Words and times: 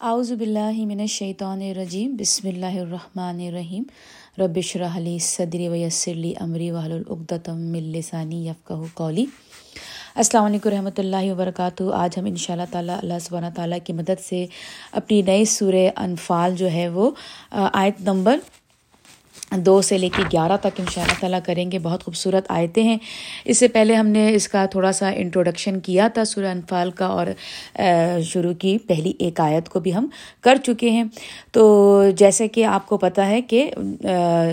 اعوذ 0.00 0.30
باللہ 0.32 0.84
من 0.86 0.98
الشیطان 1.00 1.60
الرجیم، 1.62 2.14
بسم 2.16 2.48
اللہ 2.48 2.74
الرحمن 2.78 3.38
الرحیم. 3.46 3.82
ربش 4.38 4.74
رحلی 4.76 5.18
صدری 5.22 5.68
ویسرلی 5.68 6.32
امری 6.40 6.70
وحل 6.70 7.02
من 7.48 7.84
لسانی 7.92 8.46
یفقہ 8.48 8.74
قولی. 8.94 9.24
السلام 10.14 10.44
علیکم 10.44 10.70
رحمۃ 10.70 10.98
اللہ 10.98 11.30
وبرکاتہ. 11.32 11.84
آج 11.94 12.18
ہم 12.18 12.24
ان 12.24 12.36
شاء 12.36 12.54
اللہ 12.54 12.70
تعالیٰ 12.70 12.96
اللہ 13.02 13.18
سبحانہ 13.28 13.54
تعالیٰ 13.54 13.78
کی 13.84 13.92
مدد 13.92 14.20
سے 14.24 14.44
اپنی 15.00 15.22
نئی 15.22 15.44
سورہ 15.54 15.88
انفال 15.96 16.56
جو 16.56 16.70
ہے 16.72 16.88
وہ 16.94 17.10
آیت 17.52 18.00
نمبر 18.08 18.38
دو 19.50 19.80
سے 19.82 19.96
لے 19.98 20.08
کے 20.16 20.22
گیارہ 20.32 20.56
تک 20.60 20.80
ان 20.80 20.84
شاء 20.90 21.02
اللہ 21.02 21.20
تعالیٰ 21.20 21.38
کریں 21.44 21.70
گے، 21.72 21.78
بہت 21.78 22.04
خوبصورت 22.04 22.50
آیتیں 22.50 22.82
ہیں۔ 22.82 22.96
اس 23.44 23.58
سے 23.58 23.68
پہلے 23.68 23.94
ہم 23.94 24.06
نے 24.06 24.28
اس 24.34 24.48
کا 24.48 24.64
تھوڑا 24.66 24.92
سا 24.92 25.08
انٹروڈکشن 25.08 25.78
کیا 25.80 26.08
تھا 26.14 26.24
سورہ 26.24 26.46
انفال 26.46 26.90
کا 26.90 27.06
اور 27.06 27.26
شروع 28.22 28.52
کی 28.58 28.76
پہلی 28.78 29.12
ایک 29.18 29.40
آیت 29.40 29.68
کو 29.68 29.80
بھی 29.80 29.94
ہم 29.94 30.06
کر 30.40 30.56
چکے 30.64 30.90
ہیں۔ 30.90 31.04
تو 31.52 31.64
جیسے 32.16 32.48
کہ 32.48 32.64
آپ 32.64 32.86
کو 32.88 32.96
پتہ 32.96 33.20
ہے 33.20 33.40
کہ 33.42 33.70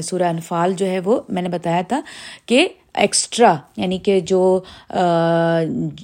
سورہ 0.04 0.24
انفال 0.24 0.74
جو 0.78 0.86
ہے 0.86 1.00
وہ 1.00 1.20
میں 1.30 1.42
نے 1.42 1.50
بتایا 1.50 1.82
تھا 1.88 2.02
کہ 2.46 2.68
ایکسٹرا 2.94 3.54
یعنی 3.78 3.98
کہ 3.98 4.20
جو 4.20 4.60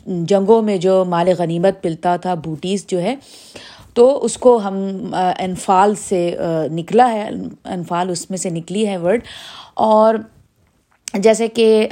جنگوں 0.06 0.62
میں 0.62 0.78
جو 0.78 1.04
مال 1.06 1.28
غنیمت 1.38 1.86
ملتا 1.86 2.16
تھا 2.18 2.34
بوٹیز 2.34 2.86
جو 2.88 3.02
ہے 3.02 3.16
تو 4.00 4.08
اس 4.26 4.38
کو 4.38 4.56
ہم 4.64 4.76
انفال 5.40 5.96
سے 5.96 6.38
نکلا 6.72 7.12
ہے، 7.12 7.30
انفال 7.66 8.10
اس 8.10 8.30
میں 8.30 8.38
سے 8.38 8.50
نکلی 8.50 8.88
ہے 8.88 8.98
ورڈ۔ 8.98 9.22
اور 9.74 10.16
جیسے 11.14 11.48
کہ 11.48 11.88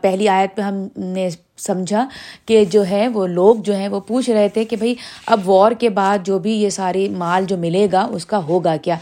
پہلی 0.00 0.28
آیت 0.28 0.56
پہ 0.56 0.62
ہم 0.62 0.86
نے 0.96 1.28
سمجھا 1.58 2.06
کہ 2.46 2.64
جو 2.64 2.86
ہے، 2.86 3.08
وہ 3.08 3.26
لوگ 3.26 3.56
جو 3.56 3.76
ہیں، 3.76 3.88
وہ 3.88 4.00
پوچھ 4.00 4.30
رہے 4.30 4.48
تھے 4.48 4.64
کہ 4.64 4.76
بھائی، 4.76 4.94
اب 5.26 5.48
وار 5.50 5.72
کے 5.72 5.88
بعد 5.90 6.18
جو 6.24 6.38
بھی 6.38 6.52
یہ 6.52 6.70
ساری 6.70 7.08
مال 7.08 7.44
جو 7.44 7.56
ملے 7.56 7.86
گا، 7.92 8.02
اس 8.12 8.26
کا 8.26 8.38
ہوگا 8.38 8.76
کیا؟ 8.76 8.96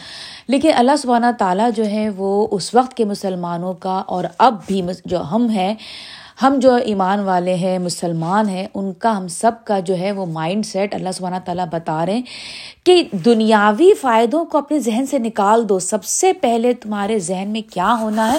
لیکن 0.48 0.70
اللہ 0.76 0.96
سبحانہ 0.98 1.26
تعالیٰ 1.38 1.70
جو 1.76 1.86
ہے 1.86 2.08
وہ 2.16 2.46
اس 2.50 2.74
وقت 2.74 2.94
کے 2.94 3.04
مسلمانوں 3.04 3.72
کا 3.72 4.02
اور 4.06 4.24
اب 4.38 4.54
بھی 4.66 4.82
جو 5.04 5.20
ہم 5.22 5.48
ہیں 5.48 5.74
ہم 6.42 6.58
جو 6.58 6.74
ایمان 6.74 7.20
والے 7.20 7.54
ہیں، 7.54 7.78
مسلمان 7.78 8.48
ہیں، 8.48 8.66
ان 8.74 8.92
کا 8.92 9.16
ہم 9.16 9.28
سب 9.28 9.52
کا 9.64 9.78
جو 9.80 9.98
ہے 9.98 10.12
وہ 10.12 10.26
مائنڈ 10.26 10.66
سیٹ 10.66 10.94
اللہ 10.94 11.08
سبحانہ 11.14 11.36
تعالیٰ 11.44 11.66
بتا 11.72 12.06
رہے 12.06 12.14
ہیں 12.14 12.22
کہ 12.84 13.02
دنیاوی 13.24 13.94
فائدوں 14.00 14.44
کو 14.44 14.58
اپنے 14.58 14.78
ذہن 14.78 15.06
سے 15.06 15.18
نکال 15.18 15.68
دو۔ 15.68 15.78
سب 15.78 16.04
سے 16.04 16.32
پہلے 16.32 16.72
تمہارے 16.72 17.18
ذہن 17.18 17.48
میں 17.48 17.62
کیا 17.72 17.96
ہونا 18.00 18.32
ہے؟ 18.32 18.38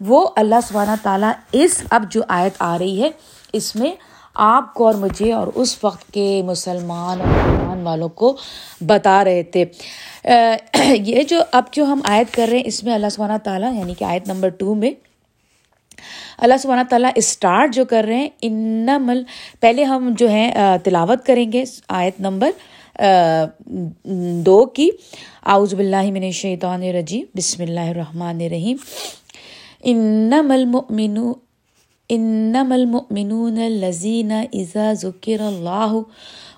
وہ 0.00 0.26
اللہ 0.36 0.54
سبحانہ 0.68 0.90
تعالیٰ 1.02 1.30
اس 1.52 1.82
اب 1.90 2.04
جو 2.10 2.22
آیت 2.28 2.52
آ 2.58 2.78
رہی 2.78 3.02
ہے، 3.02 3.10
اس 3.52 3.76
میں 3.76 3.92
آپ 4.34 4.74
کو 4.74 4.86
اور 4.86 4.94
مجھے 4.94 5.32
اور 5.32 5.46
اس 5.54 5.84
وقت 5.84 6.12
کے 6.12 6.42
مسلمان 6.44 7.20
اور 7.20 7.48
ایمان 7.48 7.82
والوں 7.82 8.08
کو 8.08 8.36
بتا 8.86 9.24
رہے 9.24 9.42
تھے۔ 9.42 9.64
یہ 10.94 11.22
جو 11.22 11.42
اب 11.52 11.64
جو 11.72 11.84
ہم 11.84 12.00
آیت 12.04 12.34
کر 12.34 12.46
رہے 12.48 12.56
ہیں، 12.56 12.64
اس 12.66 12.84
میں 12.84 12.94
اللہ 12.94 13.08
سبحانہ 13.08 13.36
تعالیٰ 13.44 13.74
یعنی 13.74 13.94
کہ 13.94 14.04
آیت 14.04 14.28
نمبر 14.28 14.48
ٹو 14.48 14.74
میں 14.74 14.90
اللہ 16.38 16.56
سبحانہ 16.62 16.82
تعالیٰ 16.90 17.10
اسٹارٹ 17.16 17.74
جو 17.74 17.84
کر 17.84 18.04
رہے 18.08 18.16
ہیں 18.16 18.28
ان 18.42 18.88
مل 19.00 19.22
پہلے 19.60 19.84
ہم 19.84 20.10
جو 20.18 20.28
ہیں 20.28 20.50
تلاوت 20.84 21.26
کریں 21.26 21.52
گے 21.52 21.64
آیت 21.88 22.20
نمبر 22.20 22.50
دو 24.44 24.64
کی۔ 24.66 24.88
آؤز 25.42 25.74
بلّہ 25.74 26.10
من 26.12 26.22
الشیطان 26.22 26.82
الرجیم، 26.82 27.24
بسم 27.34 27.62
اللہ 27.62 27.90
الرحمن 27.90 28.40
الرحیم۔ 28.40 28.76
انم 29.82 30.50
المؤمن 30.50 31.18
انم 32.10 32.72
المؤمنون 32.72 33.58
الذین 33.58 34.32
اذا 34.32 34.92
ذکر 34.92 35.40
اللہ 35.40 35.96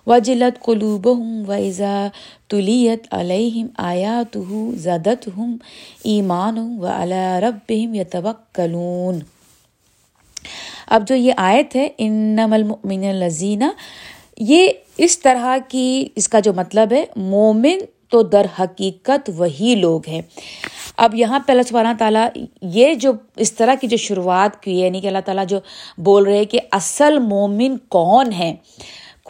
وجلت 0.06 0.61
قلوبهم 0.65 1.48
واذا 1.48 2.09
تلیت 2.48 3.06
علیہم 3.15 3.67
آیاتہ 3.77 4.39
زدتہم 4.77 5.57
ایمان 6.05 6.59
وعلی 6.83 7.41
ربہم 7.41 7.95
یتوکلون۔ 7.95 9.19
اب 10.86 11.08
جو 11.08 11.14
یہ 11.14 11.33
آیت 11.36 11.77
ہے 11.77 11.89
ان 11.98 12.39
المؤمن 12.52 13.05
الزینہ 13.05 13.64
یہ 14.36 14.69
اس 14.97 15.19
طرح 15.19 15.57
کی، 15.69 16.08
اس 16.14 16.29
کا 16.29 16.41
جو 16.41 16.53
مطلب 16.53 16.92
ہے، 16.92 17.05
مومن 17.17 17.79
تو 18.08 18.23
در 18.23 18.47
حقیقت 18.61 19.30
وہی 19.36 19.74
لوگ 19.74 20.08
ہیں۔ 20.08 20.23
اب 20.97 21.14
یہاں 21.14 21.39
پہ 21.39 21.53
اللہ 21.53 21.63
سبحانہ 21.69 21.89
تعالیٰ 21.98 22.27
یہ 22.63 22.95
جو 22.95 23.13
اس 23.36 23.53
طرح 23.53 23.74
کی 23.80 23.86
جو 23.86 23.97
شروعات 23.97 24.63
کی 24.63 24.80
یعنی 24.80 25.01
کہ 25.01 25.07
اللہ 25.07 25.19
تعالیٰ 25.24 25.47
جو 25.47 25.58
بول 25.98 26.24
رہے 26.24 26.45
کہ 26.45 26.61
اصل 26.73 27.19
مومن 27.19 27.77
کون 27.89 28.33
ہے 28.33 28.55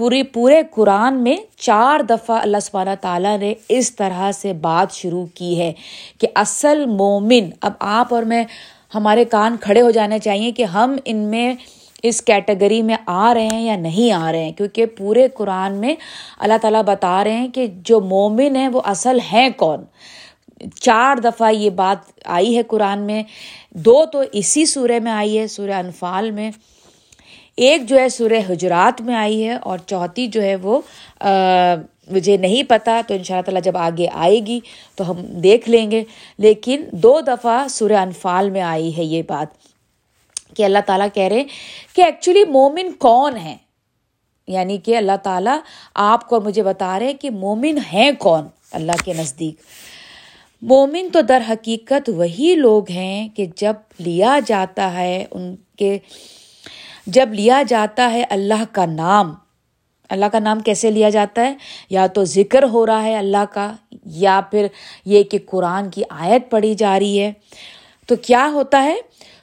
پورے 0.00 0.22
پورے 0.22 0.62
قرآن 0.70 1.22
میں 1.22 1.36
چار 1.56 2.00
دفعہ 2.00 2.38
اللہ 2.40 2.60
سبحانہ 2.62 2.90
تعالیٰ 3.00 3.38
نے 3.38 3.54
اس 3.68 3.96
طرح 3.96 4.32
سے 4.32 4.52
بات 4.52 4.92
شروع 4.92 5.26
کی 5.34 5.60
ہے 5.60 5.72
کہ 6.18 6.28
اصل 6.34 6.84
مومن، 6.86 7.50
اب 7.60 7.72
آپ 7.78 8.14
اور 8.14 8.22
میں 8.22 8.44
ہمارے 8.94 9.24
کان 9.24 9.56
کھڑے 9.60 9.80
ہو 9.80 9.90
جانے 9.90 10.18
چاہیے 10.18 10.52
کہ 10.52 10.62
ہم 10.62 10.96
ان 11.04 11.16
میں 11.16 11.54
اس 12.02 12.22
کیٹیگری 12.22 12.82
میں 12.82 12.96
آ 13.06 13.34
رہے 13.34 13.48
ہیں 13.52 13.60
یا 13.60 13.76
نہیں 13.76 14.12
آ 14.12 14.32
رہے 14.32 14.44
ہیں، 14.44 14.52
کیونکہ 14.52 14.86
پورے 14.86 15.28
قرآن 15.28 15.74
میں 15.74 15.94
اللہ 16.38 16.58
تعالیٰ 16.62 16.82
بتا 16.82 17.24
رہے 17.24 17.32
ہیں 17.32 17.48
کہ 17.48 17.66
جو 17.84 18.00
مومن 18.00 18.56
ہیں 18.56 18.68
وہ 18.68 18.80
اصل 18.84 19.18
ہیں 19.32 19.48
کون۔ 19.56 19.84
چار 20.80 21.16
دفعہ 21.16 21.50
یہ 21.50 21.70
بات 21.70 21.98
آئی 22.24 22.56
ہے 22.56 22.62
قرآن 22.62 23.00
میں، 23.00 23.22
دو 23.70 24.04
تو 24.06 24.22
اسی 24.32 24.66
سورہ 24.66 24.98
میں 25.02 25.12
آئی 25.12 25.38
ہے، 25.38 25.46
سورہ 25.46 25.72
انفال 25.72 26.30
میں۔ 26.30 26.50
ایک 27.56 27.88
جو 27.88 27.98
ہے 27.98 28.08
سورہ 28.08 28.52
حجرات 28.52 29.00
میں 29.00 29.14
آئی 29.14 29.44
ہے 29.44 29.54
اور 29.54 29.78
چوتھی 29.86 30.26
جو 30.26 30.42
ہے 30.42 30.56
وہ 30.56 30.80
مجھے 32.10 32.36
نہیں 32.36 32.62
پتہ 32.62 32.90
تو 33.06 33.14
ان 33.14 33.22
شاء 33.22 33.34
اللہ 33.34 33.44
تعالیٰ 33.44 33.62
جب 33.62 33.76
آگے 33.76 34.06
آئے 34.12 34.40
گی 34.46 34.60
تو 34.94 35.10
ہم 35.10 35.16
دیکھ 35.20 35.70
لیں 35.70 35.90
گے۔ 35.90 36.04
لیکن 36.38 36.84
دو 36.92 37.20
دفعہ 37.20 37.68
سورہ 37.68 37.92
انفال 37.92 38.50
میں 38.50 38.60
آئی 38.60 38.96
ہے 38.96 39.04
یہ 39.04 39.22
بات 39.26 39.46
کہ 40.56 40.62
اللہ 40.62 40.78
تعالیٰ 40.86 41.06
کہہ 41.14 41.22
رہے 41.22 41.36
ہیں 41.36 41.44
کہ 41.96 42.02
ایکچولی 42.02 42.44
مومن 42.44 42.92
کون 42.92 43.36
ہے 43.36 43.56
یعنی 44.48 44.78
کہ 44.78 44.96
اللہ 44.96 45.16
تعالیٰ 45.22 45.58
آپ 45.94 46.28
کو 46.28 46.40
مجھے 46.40 46.62
بتا 46.62 46.98
رہے 46.98 47.06
ہیں 47.06 47.14
کہ 47.14 47.30
مومن 47.30 47.78
ہیں 47.92 48.10
کون 48.18 48.48
اللہ 48.72 48.92
کے 49.04 49.12
نزدیک۔ 49.12 49.54
مومن 50.62 51.08
تو 51.12 51.20
در 51.20 51.42
حقیقت 51.48 52.10
وہی 52.16 52.54
لوگ 52.54 52.90
ہیں 52.90 53.28
کہ 53.28 53.46
جب 53.56 53.72
لیا 53.98 54.38
جاتا 54.46 54.92
ہے 54.92 55.24
ان 55.30 55.56
کے 55.78 55.98
جب 57.06 57.28
لیا 57.32 57.62
جاتا 57.68 58.12
ہے 58.12 58.24
اللہ 58.30 58.64
کا 58.72 58.86
نام، 58.86 59.34
اللہ 60.08 60.26
کا 60.26 60.38
نام 60.38 60.60
کیسے 60.60 60.90
لیا 60.90 61.08
جاتا 61.08 61.42
ہے؟ 61.42 61.54
یا 61.90 62.06
تو 62.06 62.24
ذکر 62.24 62.62
ہو 62.62 62.86
رہا 62.86 63.02
ہے 63.02 63.16
اللہ 63.16 63.44
کا، 63.52 63.72
یا 64.04 64.40
پھر 64.50 64.66
یہ 65.04 65.22
کہ 65.22 65.38
قرآن 65.46 65.90
کی 65.90 66.02
آیت 66.10 66.50
پڑھی 66.50 66.74
جا 66.74 66.98
رہی 66.98 67.20
ہے۔ 67.20 67.32
تو 68.06 68.16
کیا 68.16 68.50
ہوتا 68.52 68.84
ہے؟ 68.84 68.96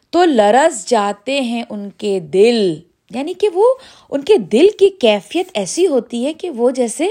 تو 0.09 0.23
لرس 0.23 0.89
جاتے 0.89 1.41
ہیں 1.41 1.63
ان 1.69 1.89
کے 1.89 2.19
دل۔ 2.19 2.75
یعنی 3.11 3.33
کہ 3.33 3.49
وہ، 3.53 3.73
ان 4.09 4.21
کے 4.21 4.37
دل 4.37 4.67
کی 4.79 4.89
کیفیت 4.89 5.47
ایسی 5.53 5.87
ہوتی 5.87 6.25
ہے 6.25 6.33
کہ 6.33 6.49
وہ 6.49 6.71
جیسے 6.71 7.07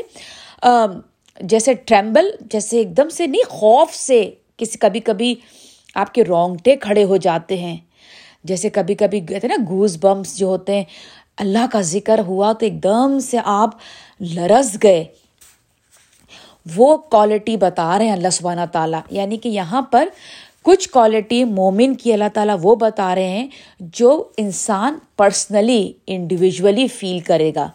جیسے 1.41 1.75
ٹریمبل، 1.75 2.31
جیسے 2.41 2.79
ایک 2.79 2.97
دم 2.97 3.09
سے 3.09 3.27
نہیں، 3.27 3.51
خوف 3.51 3.95
سے 3.95 4.31
کسی، 4.57 4.79
کبھی 4.79 5.01
کبھی 5.01 5.35
آپ 5.95 6.15
کے 6.15 6.25
رونگٹے 6.25 6.77
کھڑے 6.77 7.05
ہو 7.05 7.17
جاتے 7.17 7.57
ہیں۔ 7.57 7.77
جیسے 8.45 8.71
کبھی 8.71 8.95
کبھی 8.95 9.21
کہتے 9.21 9.47
ہیں 9.47 9.57
نا 9.59 9.65
گوز 9.69 9.97
بمس 10.01 10.39
جو 10.39 10.47
ہوتے 10.47 10.77
ہیں، 10.77 10.85
اللہ 11.37 11.67
کا 11.73 11.81
ذکر 11.81 12.19
ہوا 12.19 12.53
تو 12.53 12.67
ایک 12.67 12.83
دم 12.83 13.19
سے 13.19 13.37
آپ 13.45 13.71
لرس 14.21 14.77
گئے۔ 14.83 15.05
وہ 16.77 16.97
کوالٹی 16.97 17.57
بتا 17.57 17.99
رہے 17.99 18.05
ہیں 18.05 18.13
اللہ 18.13 18.29
سبحانہ 18.33 18.61
تعالیٰ۔ 18.73 19.01
یعنی 19.11 19.37
کہ 19.37 19.49
یہاں 19.49 19.83
پر 19.83 20.09
کچھ 20.63 20.89
کوالٹی 20.89 21.45
مومن 21.45 21.95
کی 21.95 22.13
اللہ 22.13 22.29
تعالیٰ 22.35 22.57
وہ 22.63 22.77
بتا 22.77 23.15
رہے 23.15 23.29
ہیں 23.29 23.49
جو 23.81 24.25
انسان 24.37 24.99
پرسنلی 25.17 25.93
انڈیویژلی 26.07 26.87
فیل 26.87 27.19
کرے 27.19 27.53
گا۔ 27.55 27.71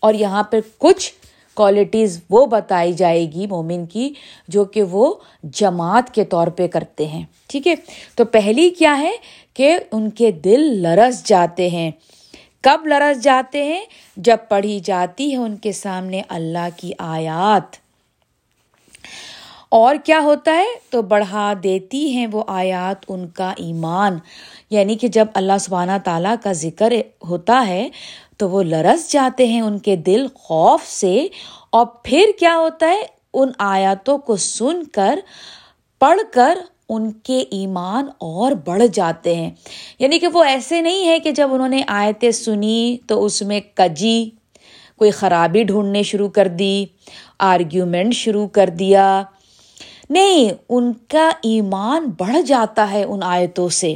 اور 0.00 0.14
یہاں 0.14 0.42
پر 0.42 0.58
کچھ 0.78 1.12
کوالٹیز 1.54 2.20
وہ 2.30 2.46
بتائی 2.46 2.92
جائے 2.92 3.32
گی 3.32 3.46
مومن 3.46 3.86
کی 3.86 4.14
جو 4.48 4.64
کہ 4.64 4.82
وہ 4.82 5.14
جماعت 5.42 6.14
کے 6.14 6.24
طور 6.24 6.46
پہ 6.46 6.66
کرتے 6.66 7.06
ہیں۔ 7.06 7.24
ٹھیک 7.48 7.66
ہے؟ 7.66 7.74
تو 8.14 8.24
پہلی 8.24 8.70
کیا 8.70 8.98
ہے؟ 8.98 9.12
کہ 9.56 9.78
ان 9.92 10.10
کے 10.10 10.30
دل 10.30 10.60
لرس 10.60 11.24
جاتے 11.24 11.68
ہیں۔ 11.68 11.90
کب 12.60 12.86
لرس 12.86 13.22
جاتے 13.22 13.64
ہیں؟ 13.64 13.84
جب 14.16 14.36
پڑھی 14.48 14.80
جاتی 14.80 15.32
ہے 15.32 15.36
ان 15.36 15.56
کے 15.56 15.72
سامنے 15.72 16.22
اللہ 16.28 16.68
کی 16.76 16.92
آیات۔ 16.98 17.76
اور 19.68 19.96
کیا 20.04 20.20
ہوتا 20.20 20.52
ہے؟ 20.52 20.66
تو 20.90 21.02
بڑھا 21.02 21.52
دیتی 21.62 22.10
ہیں 22.10 22.26
وہ 22.32 22.44
آیات 22.46 23.04
ان 23.08 23.28
کا 23.28 23.52
ایمان۔ 23.56 24.18
یعنی 24.70 24.96
کہ 24.96 25.08
جب 25.08 25.26
اللہ 25.34 25.58
سبحانہ 25.60 25.92
تعالیٰ 26.04 26.34
کا 26.42 26.52
ذکر 26.52 26.92
ہوتا 27.28 27.64
ہے، 27.66 27.88
تو 28.36 28.50
وہ 28.50 28.62
لرس 28.62 29.12
جاتے 29.12 29.46
ہیں 29.46 29.60
ان 29.60 29.78
کے 29.78 29.96
دل 29.96 30.26
خوف 30.34 30.86
سے۔ 30.86 31.26
اور 31.70 31.86
پھر 31.86 32.24
کیا 32.38 32.56
ہوتا 32.56 32.86
ہے؟ 32.86 33.06
ان 33.34 33.50
آیاتوں 33.58 34.18
کو 34.18 34.36
سن 34.36 34.84
کر، 34.84 35.18
پڑھ 35.98 36.20
کر 36.32 36.58
ان 36.88 37.12
کے 37.12 37.44
ایمان 37.50 38.06
اور 38.18 38.52
بڑھ 38.52 38.82
جاتے 38.92 39.34
ہیں۔ 39.34 39.50
یعنی 39.98 40.18
کہ 40.18 40.26
وہ 40.26 40.44
ایسے 40.44 40.80
نہیں 40.80 41.08
ہے 41.08 41.20
کہ 41.20 41.30
جب 41.30 41.54
انہوں 41.54 41.68
نے 41.68 41.82
آیتیں 41.86 42.30
سنی 42.30 42.96
تو 43.06 43.24
اس 43.24 43.42
میں 43.42 43.60
کجی، 43.74 44.30
کوئی 44.98 45.10
خرابی 45.10 45.62
ڈھونڈنے 45.62 46.02
شروع 46.02 46.28
کر 46.28 46.48
دی 46.48 46.86
آرگیومنٹ 47.38 48.14
شروع 48.14 48.48
کر 48.48 48.70
دیا۔ 48.70 49.22
نہیں، 50.10 50.50
ان 50.68 50.92
کا 51.08 51.30
ایمان 51.42 52.10
بڑھ 52.18 52.42
جاتا 52.46 52.90
ہے 52.90 53.04
ان 53.04 53.22
آیتوں 53.22 53.68
سے۔ 53.68 53.94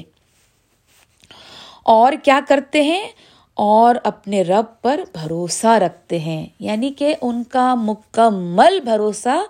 اور 1.85 2.13
کیا 2.23 2.41
کرتے 2.49 2.83
ہیں؟ 2.83 3.09
اور 3.55 3.95
اپنے 4.05 4.43
رب 4.43 4.83
پر 4.83 5.01
بھروسہ 5.13 5.67
رکھتے 5.67 6.19
ہیں۔ 6.19 6.47
یعنی 6.61 6.91
کہ 6.91 7.15
ان 7.23 7.45
کا 7.45 7.75
مکمل 7.75 8.81
بھروسہ 8.81 9.43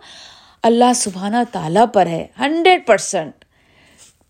اللہ 0.62 0.92
سبحانہ 0.96 1.36
تعالیٰ 1.52 1.84
پر 1.92 2.06
ہے، 2.06 2.26
hundred 2.40 2.86
percent 2.86 3.44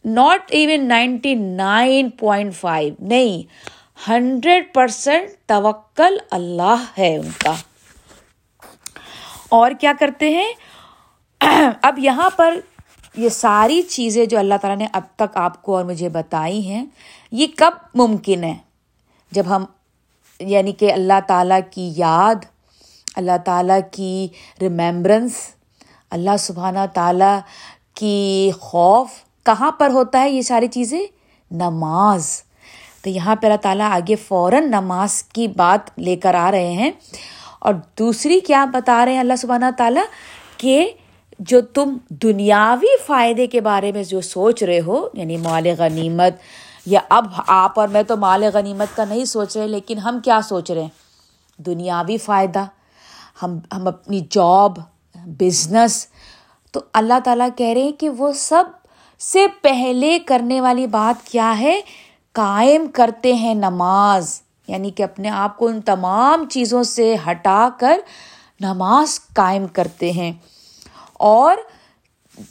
not 0.05 0.41
even 0.49 0.89
ninety 0.89 1.35
nine 1.35 2.11
point 2.11 2.55
five 2.55 2.95
نہیں، 2.99 3.43
ہنڈریڈ 4.11 4.75
پرسینٹ 4.75 5.31
توکل 5.47 6.19
اللہ 6.31 6.85
ہے 6.99 7.17
ان 7.17 7.31
کا۔ 7.39 7.55
اور 9.49 9.71
کیا 9.81 9.93
کرتے 10.01 10.29
ہیں؟ 10.29 10.53
اب 11.83 11.99
یہاں 11.99 12.31
پر 12.31 12.61
یہ 13.17 13.29
ساری 13.29 13.83
چیزیں 13.83 14.27
جو 14.27 14.39
اللہ 14.39 14.55
تعالیٰ 14.61 14.79
نے 14.79 14.87
اب 14.93 15.03
تک 15.17 15.37
آپ 15.37 15.63
کو 15.63 15.77
اور 15.77 15.85
مجھے 15.85 16.09
بتائی 16.09 16.67
ہیں، 16.67 16.87
یہ 17.31 17.47
کب 17.57 17.73
ممکن 17.95 18.45
ہے؟ 18.45 18.55
جب 19.33 19.57
ہم 19.57 19.65
یعنی 20.41 20.73
کہ 20.73 20.93
اللہ 20.93 21.21
تعالیٰ 21.27 21.61
کی 21.71 21.93
یاد، 21.97 22.35
اللہ 23.17 23.37
تعالیٰ 23.45 23.81
کی 23.91 24.29
ریممبرنس 24.61 25.33
اللہ 26.11 26.37
سبحانہ 26.39 26.85
تعالیٰ 26.95 27.39
کی 27.95 28.51
خوف 28.61 29.11
کہاں 29.47 29.71
پر 29.71 29.91
ہوتا 29.91 30.21
ہے 30.21 30.31
یہ 30.31 30.43
ساری 30.43 30.67
چیزیں؟ 30.67 31.01
نماز. 31.51 32.31
تو 33.03 33.11
یہاں 33.11 33.37
پہ 33.37 33.47
اللہ 33.47 33.57
تعالیٰ 33.63 33.91
آگے 33.91 34.17
فوراً 34.17 34.71
نماز 34.71 35.23
کی 35.23 35.47
بات 35.49 35.99
لے 35.99 36.17
کر 36.17 36.35
آ 36.35 36.51
رہے 36.51 36.73
ہیں 36.73 36.91
اور 37.59 37.75
دوسری 37.99 38.41
کیا 38.41 38.65
بتا 38.65 39.05
رہے 39.05 39.13
ہیں 39.13 39.21
اللہ 39.21 39.37
سبحانہ 39.39 39.71
تعالیٰ 39.77 40.03
کہ 40.57 40.91
جو 41.39 41.61
تم 41.75 41.97
دنیاوی 42.23 42.97
فائدے 43.07 43.47
کے 43.47 43.61
بارے 43.61 43.93
میں 43.93 44.03
جو 44.05 44.21
سوچ 44.21 44.63
رہے 44.63 44.81
ہو 44.81 45.09
یعنی 45.15 45.37
مال 45.37 45.67
غنیمت 45.79 46.35
یا 46.87 47.01
اب 47.09 47.27
آپ 47.47 47.79
اور 47.81 47.89
میں 47.89 48.03
تو 48.03 48.17
مال 48.17 48.45
غنیمت 48.55 48.97
کا 48.97 49.05
نہیں 49.05 49.25
سوچ 49.25 49.57
رہے، 49.57 49.67
لیکن 49.67 49.99
ہم 49.99 50.21
کیا 50.25 50.41
سوچ 50.49 50.71
رہے 50.71 50.83
ہیں؟ 50.83 51.63
دنیاوی 51.67 52.17
فائدہ. 52.17 52.65
ہم 53.43 53.59
ہم 53.73 53.87
اپنی 53.87 54.21
جاب 54.31 54.79
بزنس 55.27 56.07
تو 56.73 56.81
اللہ 56.93 57.15
تعالیٰ 57.25 57.49
کہہ 57.57 57.67
رہے 57.67 57.83
ہیں 57.83 57.93
کہ 57.93 58.09
وہ 58.09 58.33
سب 58.33 58.65
سے 59.19 59.47
پہلے 59.63 60.19
کرنے 60.19 60.61
والی 60.61 60.87
بات 60.87 61.27
کیا 61.27 61.59
ہے؟ 61.59 61.81
قائم 62.33 62.87
کرتے 62.95 63.35
ہیں 63.35 63.55
نماز 63.55 64.43
یعنی 64.69 64.91
کہ 64.91 65.03
اپنے 65.03 65.29
آپ 65.29 65.57
کو 65.57 65.67
ان 65.67 65.81
تمام 65.81 66.49
چیزوں 66.49 66.83
سے 66.83 67.17
ہٹا 67.31 67.69
کر 67.79 67.99
نماز 68.61 69.21
قائم 69.35 69.67
کرتے 69.67 70.13
ہیں۔ 70.13 70.33
اور 71.13 71.57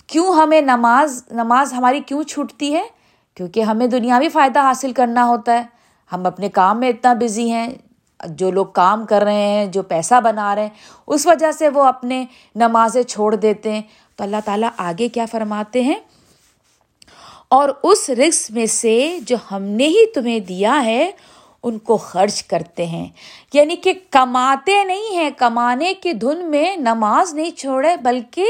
کیوں 0.08 0.34
ہمیں 0.34 0.62
نماز 0.62 1.24
نماز 1.32 1.74
ہماری 1.74 2.00
کیوں 2.00 2.24
چھوٹتی 2.24 2.76
ہے؟ 2.76 2.84
کیونکہ 3.36 3.64
ہمیں 3.64 3.88
دنیاوی 3.88 4.30
فائدہ 4.30 4.60
حاصل 4.60 4.92
کرنا 4.92 5.26
ہوتا 5.26 5.54
ہے۔ 5.54 5.64
ہم 6.12 6.26
اپنے 6.26 6.50
کام 6.50 6.80
میں 6.80 6.90
اتنا 6.90 7.14
بزی 7.14 7.52
ہیں 7.52 7.70
جو 8.26 8.52
لوگ 8.52 8.66
کام 8.66 9.06
کر 9.06 9.24
رہے 9.24 9.48
ہیں، 9.48 9.66
جو 9.66 9.84
پیسہ 9.84 10.22
بنا 10.22 10.56
رہے 10.56 10.62
ہیں، 10.62 10.70
اس 11.08 11.28
وجہ 11.28 11.52
سے 11.52 11.70
وہ 11.70 11.84
اپنے 11.84 12.26
نمازیں 12.56 13.04
چھوڑ 13.04 13.36
دیتے 13.36 13.72
ہیں۔ 13.72 13.82
تو 14.16 14.24
اللہ 14.24 14.38
تعالیٰ 14.46 14.70
آگے 14.78 15.08
کیا 15.08 15.26
فرماتے 15.32 15.82
ہیں؟ 15.82 16.00
اور 17.48 17.70
اس 17.84 18.10
رقص 18.10 18.52
میں 18.52 18.66
سے 18.66 19.20
جو 19.22 19.38
ہم 19.52 19.64
نے 19.64 19.88
ہی 19.88 20.12
تمہیں 20.12 20.40
دیا 20.40 20.86
ہے، 20.86 21.12
ان 21.64 21.80
کو 21.80 21.98
خرچ 21.98 22.44
کرتے 22.44 22.86
ہیں۔ 22.86 23.08
یعنی 23.54 23.76
کہ 23.76 23.94
کماتے 24.10 24.84
نہیں 24.84 25.16
ہیں، 25.16 25.30
کمانے 25.38 25.94
کی 25.94 26.14
دھن 26.14 26.46
میں 26.46 26.76
نماز 26.78 27.34
نہیں 27.34 27.52
چھوڑے، 27.52 27.98
بلکہ 27.98 28.46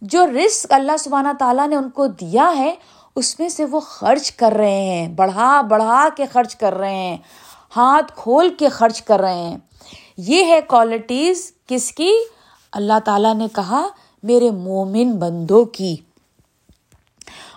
جو 0.00 0.26
رزق 0.26 0.72
اللہ 0.72 0.96
سبحانہ 0.98 1.28
تعالیٰ 1.38 1.68
نے 1.68 1.76
ان 1.76 1.90
کو 1.90 2.06
دیا 2.06 2.52
ہے، 2.56 2.74
اس 3.16 3.40
میں 3.40 3.48
سے 3.48 3.64
وہ 3.64 3.80
خرچ 3.80 4.32
کر 4.32 4.52
رہے 4.52 4.80
ہیں۔ 4.80 5.08
بڑھا 5.08 5.60
بڑھا 5.60 6.08
کے 6.16 6.24
خرچ 6.32 6.56
کر 6.56 6.74
رہے 6.74 6.94
ہیں۔ 6.94 7.18
ہاتھ 7.76 8.12
کھول 8.16 8.54
کے 8.58 8.68
خرچ 8.68 9.02
کر 9.02 9.20
رہے 9.20 9.34
ہیں۔ 9.34 9.58
یہ 10.16 10.44
ہے 10.44 10.60
کوالٹیز 10.60 11.52
کس 11.66 11.92
کی؟ 11.92 12.12
اللہ 12.72 12.98
تعالیٰ 13.04 13.34
نے 13.34 13.46
کہا، 13.54 13.88
میرے 14.22 14.50
مومن 14.50 15.12
بندوں 15.18 15.64
کی۔ 15.64 15.96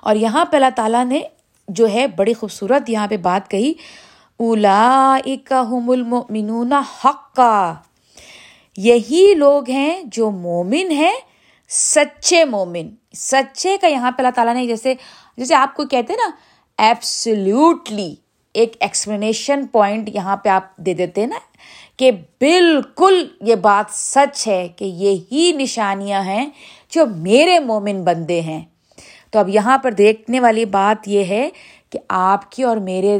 اور 0.01 0.15
یہاں 0.15 0.45
پہ 0.45 0.55
اللہ 0.55 0.69
تعالیٰ 0.75 1.05
نے 1.05 1.21
جو 1.67 1.89
ہے 1.89 2.07
بڑی 2.07 2.33
خوبصورت 2.33 2.89
یہاں 2.89 3.07
پہ 3.07 3.17
بات 3.17 3.51
کہی 3.51 3.73
اولا 4.37 5.17
هم 5.69 5.89
المؤمنون 5.89 6.73
حقا۔ 6.73 7.73
یہی 8.77 9.33
لوگ 9.33 9.69
ہیں 9.69 10.03
جو 10.05 10.31
مومن 10.31 10.91
ہیں، 10.91 11.15
سچے 11.69 12.45
مومن۔ 12.45 12.89
سچے 13.17 13.77
کا 13.77 13.87
یہاں 13.87 14.11
پہ 14.11 14.21
اللہ 14.21 14.31
تعالیٰ 14.35 14.53
نے 14.53 14.67
جیسے 14.67 14.93
جیسے 15.37 15.55
آپ 15.55 15.75
کو 15.75 15.85
کہتے 15.85 16.13
ہیں 16.13 16.19
نا 16.27 16.31
ایپسلیوٹلی 16.77 18.15
ایک 18.53 18.77
ایکسپلینیشن 18.79 19.67
پوائنٹ 19.67 20.09
یہاں 20.09 20.37
پہ 20.37 20.49
آپ 20.49 20.77
دے 20.77 20.93
دیتے 20.93 21.21
ہیں 21.21 21.27
نا 21.27 21.39
کہ 21.97 22.11
بالکل 22.11 23.27
یہ 23.41 23.55
بات 23.55 23.93
سچ 23.93 24.47
ہے 24.47 24.67
کہ 24.67 24.85
یہی 24.85 25.51
نشانیاں 25.51 26.21
ہیں 26.21 26.49
جو 26.89 27.05
میرے 27.05 27.59
مومن 27.59 28.03
بندے 28.03 28.41
ہیں۔ 28.41 28.61
تو 29.31 29.39
اب 29.39 29.49
یہاں 29.49 29.77
پر 29.77 29.91
دیکھنے 29.91 30.39
والی 30.39 30.65
بات 30.65 31.07
یہ 31.07 31.25
ہے 31.25 31.49
کہ 31.89 31.99
آپ 32.09 32.51
کی 32.51 32.63
اور 32.63 32.77
میرے، 32.77 33.19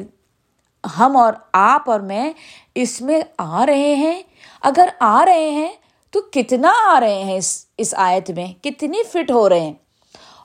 ہم 0.99 1.17
اور 1.17 1.33
آپ 1.53 1.89
اور 1.89 1.99
میں 1.99 2.33
اس 2.75 3.01
میں 3.01 3.21
آ 3.37 3.65
رہے 3.65 3.95
ہیں۔ 3.95 4.23
اگر 4.61 4.89
آ 4.99 5.25
رہے 5.25 5.49
ہیں 5.49 5.71
تو 6.11 6.21
کتنا 6.21 6.71
آ 6.87 6.99
رہے 6.99 7.23
ہیں 7.23 7.37
اس 7.37 7.65
اس 7.77 7.93
آیت 7.97 8.31
میں؟ 8.31 8.63
کتنی 8.63 9.03
فٹ 9.11 9.31
ہو 9.31 9.49
رہے 9.49 9.59
ہیں۔ 9.59 9.73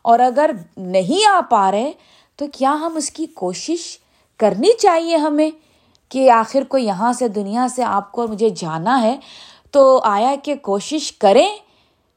اور 0.03 0.19
اگر 0.19 0.51
نہیں 0.77 1.29
آ 1.29 1.41
پا 1.51 1.71
رہے 1.71 1.93
تو 2.37 2.47
کیا 2.53 2.73
ہم 2.73 2.97
اس 2.97 3.11
کی 3.11 3.27
کوشش 3.27 3.99
کرنی 4.39 4.77
چاہیے 4.79 5.17
ہمیں 5.17 5.51
کہ 6.09 6.31
آخر 6.31 6.65
کو 6.65 6.79
یہاں 6.79 7.13
سے 7.13 7.29
دنیا 7.29 7.67
سے 7.69 7.83
آپ 7.83 8.13
کو 8.13 8.27
مجھے 8.27 8.49
جانا 8.51 9.03
ہے، 9.03 9.17
تو 9.71 10.01
آیا 10.05 10.35
کہ 10.43 10.55
کوشش 10.55 11.13
کریں 11.13 11.49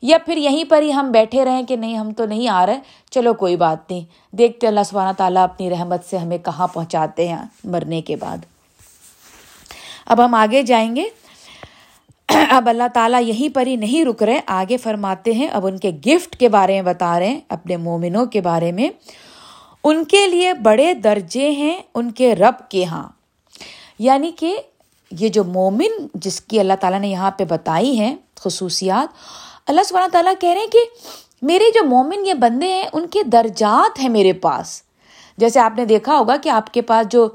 یا 0.02 0.18
پھر 0.18 0.38
یہیں 0.38 0.64
پر 0.70 0.82
ہی 0.82 0.94
ہم 0.94 1.12
بیٹھے 1.12 1.46
رہیں 1.46 1.64
کہ 1.64 1.76
نہیں، 1.76 1.98
ہم 1.98 2.14
تو 2.14 2.26
نہیں 2.26 2.48
آ 2.48 2.66
رہے۔ 2.66 2.80
چلو 3.12 3.34
کوئی 3.34 3.56
بات 3.56 3.92
نہیں، 3.92 4.36
دیکھتے 4.36 4.68
اللہ 4.68 4.80
سبحانہ 4.86 5.12
تعالیٰ 5.18 5.44
اپنی 5.44 5.70
رحمت 5.70 6.06
سے 6.06 6.18
ہمیں 6.18 6.38
کہاں 6.38 6.68
پہنچاتے 6.68 7.28
ہیں 7.28 7.38
مرنے 7.64 8.02
کے 8.02 8.16
بعد۔ 8.16 8.38
اب 10.06 10.26
ہم 10.26 10.36
آگے 10.36 10.62
جائیں 10.62 10.96
گے۔ 10.96 11.04
اب 12.50 12.70
اللہ 12.70 12.88
تعالیٰ 12.94 13.22
یہیں 13.22 13.56
پر 13.56 13.68
ہی 13.68 13.76
نہیں 13.76 14.06
رک 14.06 14.24
رہے، 14.24 14.40
آگے 14.46 14.78
فرماتے 14.78 15.34
ہیں، 15.34 15.48
اب 15.48 15.68
ان 15.68 15.78
کے 15.78 15.92
گفٹ 16.06 16.36
کے 16.36 16.50
بارے 16.50 16.82
میں 16.82 16.94
بتا 16.94 17.20
رہے 17.20 17.30
ہیں، 17.30 17.40
اپنے 17.50 17.78
مومنوں 17.78 18.26
کے 18.26 18.42
بارے 18.42 18.72
میں۔ 18.72 18.90
ان 19.84 20.04
کے 20.04 20.26
لیے 20.28 20.54
بڑے 20.54 20.94
درجے 20.94 21.50
ہیں 21.52 21.82
ان 21.96 22.12
کے 22.12 22.36
رب 22.36 22.70
کے 22.70 22.84
ہاں۔ 22.86 23.08
یعنی 24.00 24.32
کہ 24.38 24.56
یہ 25.12 25.30
جو 25.30 25.44
مومن 25.44 26.08
جس 26.14 26.40
کی 26.42 26.60
اللہ 26.60 26.74
تعالیٰ 26.80 27.00
نے 27.00 27.08
یہاں 27.08 27.32
پہ 27.32 27.46
بتائی 27.46 28.00
ہیں 28.00 28.16
خصوصیات، 28.36 29.14
اللہ 29.68 29.84
سبحانہ 29.84 30.12
تعالیٰ 30.12 30.34
کہہ 30.40 30.50
رہے 30.50 30.60
ہیں 30.60 30.68
کہ 30.68 30.80
میرے 31.42 31.72
جو 31.74 31.84
مومن 31.86 32.26
یہ 32.26 32.34
بندے 32.34 32.68
ہیں، 32.68 32.88
ان 32.94 33.08
کے 33.08 33.24
درجات 33.24 34.00
ہیں 34.00 34.10
میرے 34.10 34.34
پاس۔ 34.34 34.82
جیسے 35.38 35.60
آپ 35.60 35.78
نے 35.78 35.86
دیکھا 35.86 36.18
ہوگا 36.18 36.36
کہ 36.44 36.50
آپ 36.50 36.74
کے 36.74 36.82
پاس 36.82 37.12
جو 37.12 37.28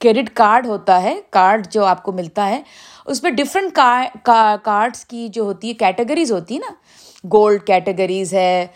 کریڈٹ 0.00 0.30
کارڈ 0.34 0.66
ہوتا 0.66 1.02
ہے، 1.02 1.20
کارڈ 1.30 1.66
جو 1.70 1.84
آپ 1.84 2.02
کو 2.02 2.12
ملتا 2.12 2.48
ہے، 2.48 2.62
اس 3.06 3.22
میں 3.22 3.30
ڈفرینٹ 3.30 3.78
کارڈس 4.24 5.04
کی 5.04 5.28
جو 5.28 5.42
ہوتی 5.42 5.68
ہے 5.68 5.74
کیٹیگریز 5.74 6.32
ہوتی 6.32 6.54
ہے 6.54 6.60
نا۔ 6.60 6.72
گولڈ 7.32 7.66
کیٹیگریز 7.66 8.34
ہے 8.34 8.66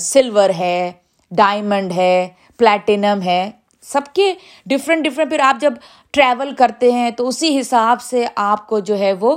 سلور 0.00 0.50
ہے 0.50 0.92
ڈائمنڈ 1.36 1.92
ہے 1.92 2.28
پلیٹینم 2.58 3.20
ہے 3.24 3.50
سب 3.82 4.00
کے 4.12 4.34
ڈفرینٹ 4.66 5.04
ڈفرینٹ 5.04 5.30
پھر 5.30 5.40
آپ 5.40 5.56
جب 5.60 5.74
ٹریول 6.10 6.54
کرتے 6.54 6.92
ہیں 6.92 7.10
تو 7.10 7.28
اسی 7.28 7.60
حساب 7.60 8.02
سے 8.02 8.26
آپ 8.36 8.66
کو 8.66 8.78
جو 8.78 8.98
ہے 8.98 9.12
وہ 9.12 9.36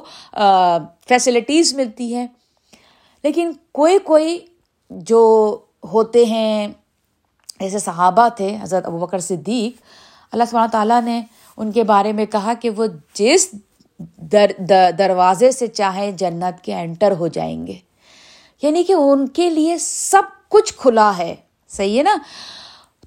فیسلٹیز 1.08 1.74
ملتی 1.74 2.16
ہے 2.16 2.26
لیکن 3.24 3.52
کوئی 3.72 3.98
کوئی 4.00 4.38
جو 4.90 5.58
ہوتے 5.84 6.26
ہیں 6.26 6.68
ایسے 7.60 7.80
صحابہ 7.80 8.28
تھے، 8.38 8.58
حضرت 8.62 8.86
ابو 8.86 8.98
بکر 8.98 9.20
صدیق، 9.20 9.82
اللہ 10.32 10.44
سبحانہ 10.50 10.72
تعالیٰ 10.72 11.02
نے 11.02 11.22
ان 11.58 11.72
کے 11.72 11.84
بارے 11.84 12.12
میں 12.12 12.26
کہا 12.26 12.54
کہ 12.54 12.70
وہ 12.70 12.86
جس 13.14 13.50
در 14.32 14.52
دروازے 14.98 15.52
سے 15.52 15.68
چاہے 15.68 16.12
جنت 16.12 16.64
کے 16.64 16.76
انٹر 16.76 17.12
ہو 17.12 17.28
جائیں 17.28 17.68
گے۔ 17.68 17.78
یعنی 18.62 18.84
کہ 18.84 18.94
ان 18.94 19.28
کے 19.28 19.50
لیے 19.50 19.78
سب 19.78 20.22
کچھ 20.50 20.74
کھلا 20.78 21.18
ہے۔ 21.18 21.36
صحیح 21.68 21.98
ہے 21.98 22.04
نا؟ 22.04 22.16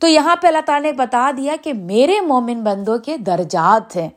تو 0.01 0.09
یہاں 0.09 0.37
پہ 0.37 0.47
اللہ 0.47 0.59
تعالیٰ 0.67 0.93
نے 0.93 0.97
بتا 0.97 1.31
دیا 1.37 1.57
کہ 1.65 1.73
میرے 1.73 2.21
مومن 2.21 2.65
بندوں 2.65 2.99
کے 2.99 3.17
درجات 3.17 3.97
ہیں۔ 3.97 4.09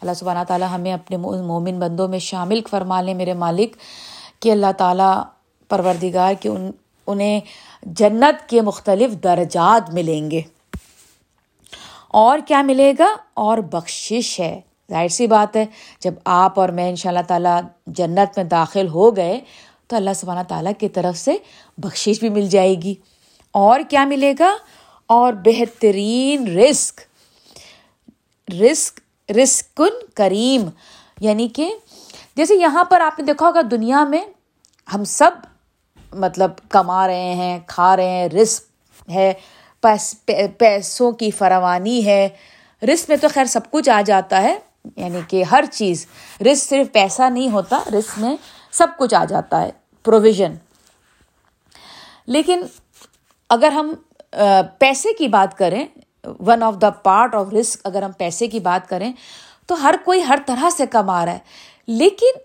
اللہ 0.00 0.14
سبحانہ 0.14 0.38
تعالیٰ 0.48 0.68
ہمیں 0.74 0.92
اپنے 0.92 1.16
مومن 1.16 1.78
بندوں 1.78 2.08
میں 2.08 2.18
شامل 2.18 2.60
فرما 2.70 3.00
لیں 3.00 3.14
میرے 3.14 3.34
مالک، 3.34 3.76
کہ 4.40 4.52
اللہ 4.52 4.72
تعالیٰ 4.78 5.22
پروردگار 5.68 6.34
کہ 6.40 6.48
ان، 6.48 6.70
انہیں 7.06 7.40
جنت 7.82 8.48
کے 8.48 8.60
مختلف 8.60 9.12
درجات 9.12 9.94
ملیں 9.94 10.30
گے۔ 10.30 10.40
اور 12.08 12.38
کیا 12.46 12.62
ملے 12.62 12.92
گا؟ 12.98 13.16
اور 13.34 13.58
بخشش 13.58 14.40
ہے۔ 14.40 14.60
ظاہر 14.90 15.08
سی 15.08 15.26
بات 15.26 15.56
ہے، 15.56 15.66
جب 16.00 16.14
آپ 16.24 16.60
اور 16.60 16.68
میں 16.68 16.88
ان 16.88 16.96
شاء 16.96 17.10
اللہ 17.10 17.22
تعالیٰ 17.28 17.60
جنت 17.86 18.36
میں 18.36 18.44
داخل 18.44 18.88
ہو 18.88 19.16
گئے، 19.16 19.40
تو 19.86 19.96
اللہ 19.96 20.10
سبحانہ 20.16 20.40
تعالیٰ 20.48 20.72
کی 20.78 20.88
طرف 20.88 21.18
سے 21.18 21.36
بخشش 21.78 22.20
بھی 22.20 22.28
مل 22.28 22.48
جائے 22.48 22.74
گی۔ 22.74 22.94
اور 23.54 23.80
کیا 23.88 24.04
ملے 24.04 24.32
گا؟ 24.38 24.54
اور 25.06 25.32
بہترین 25.44 26.46
رسک 26.58 27.00
رسک 28.48 29.00
رسکن 29.30 29.98
کریم 30.14 30.68
یعنی 31.20 31.48
کہ 31.48 31.70
جیسے 32.36 32.54
یہاں 32.54 32.84
پر 32.84 33.00
آپ 33.00 33.18
نے 33.18 33.24
دیکھا 33.24 33.46
ہوگا 33.46 33.60
دنیا 33.70 34.04
میں 34.04 34.24
ہم 34.94 35.04
سب 35.04 35.30
مطلب 36.14 36.50
کما 36.68 37.06
رہے 37.06 37.34
ہیں، 37.34 37.58
کھا 37.66 37.96
رہے 37.96 38.08
ہیں 38.10 38.28
رسک 38.28 39.10
ہے 39.10 39.32
پیسوں 40.58 41.10
کی 41.12 41.30
فراوانی 41.30 42.04
ہے۔ 42.06 42.28
رسک 42.82 43.08
میں 43.08 43.16
تو 43.16 43.28
خیر 43.28 43.44
سب 43.44 43.70
کچھ 43.70 43.88
آ 43.90 44.00
جاتا 44.06 44.42
ہے 44.42 44.58
یعنی 44.96 45.20
کہ 45.28 45.42
ہر 45.42 45.64
چیز۔ 45.72 46.06
رسک 46.40 46.68
صرف 46.68 46.92
پیسہ 46.92 47.30
نہیں 47.30 47.50
ہوتا 47.50 47.80
رسک 47.98 48.18
میں 48.18 48.36
سب 48.70 48.86
کچھ 48.98 49.14
آ 49.14 49.24
جاتا 49.24 49.60
ہے 49.62 49.70
پروویژن 50.04 50.54
لیکن 52.26 52.62
اگر 53.54 53.72
ہم 53.72 53.94
پیسے 54.78 55.12
کی 55.18 55.28
بات 55.28 55.58
کریں 55.58 55.84
one 56.46 56.62
of 56.62 56.74
the 56.80 56.90
part 56.90 57.34
of 57.34 57.46
risk 57.60 57.80
اگر 57.84 58.02
ہم 58.02 58.12
پیسے 58.12 58.46
کی 58.46 58.60
بات 58.60 58.88
کریں، 58.88 59.12
تو 59.66 59.82
ہر 59.82 59.94
کوئی 60.04 60.22
ہر 60.28 60.38
طرح 60.46 60.70
سے 60.76 60.86
کما 60.86 61.24
رہا 61.26 61.32
ہے۔ 61.32 61.38
لیکن 61.86 62.38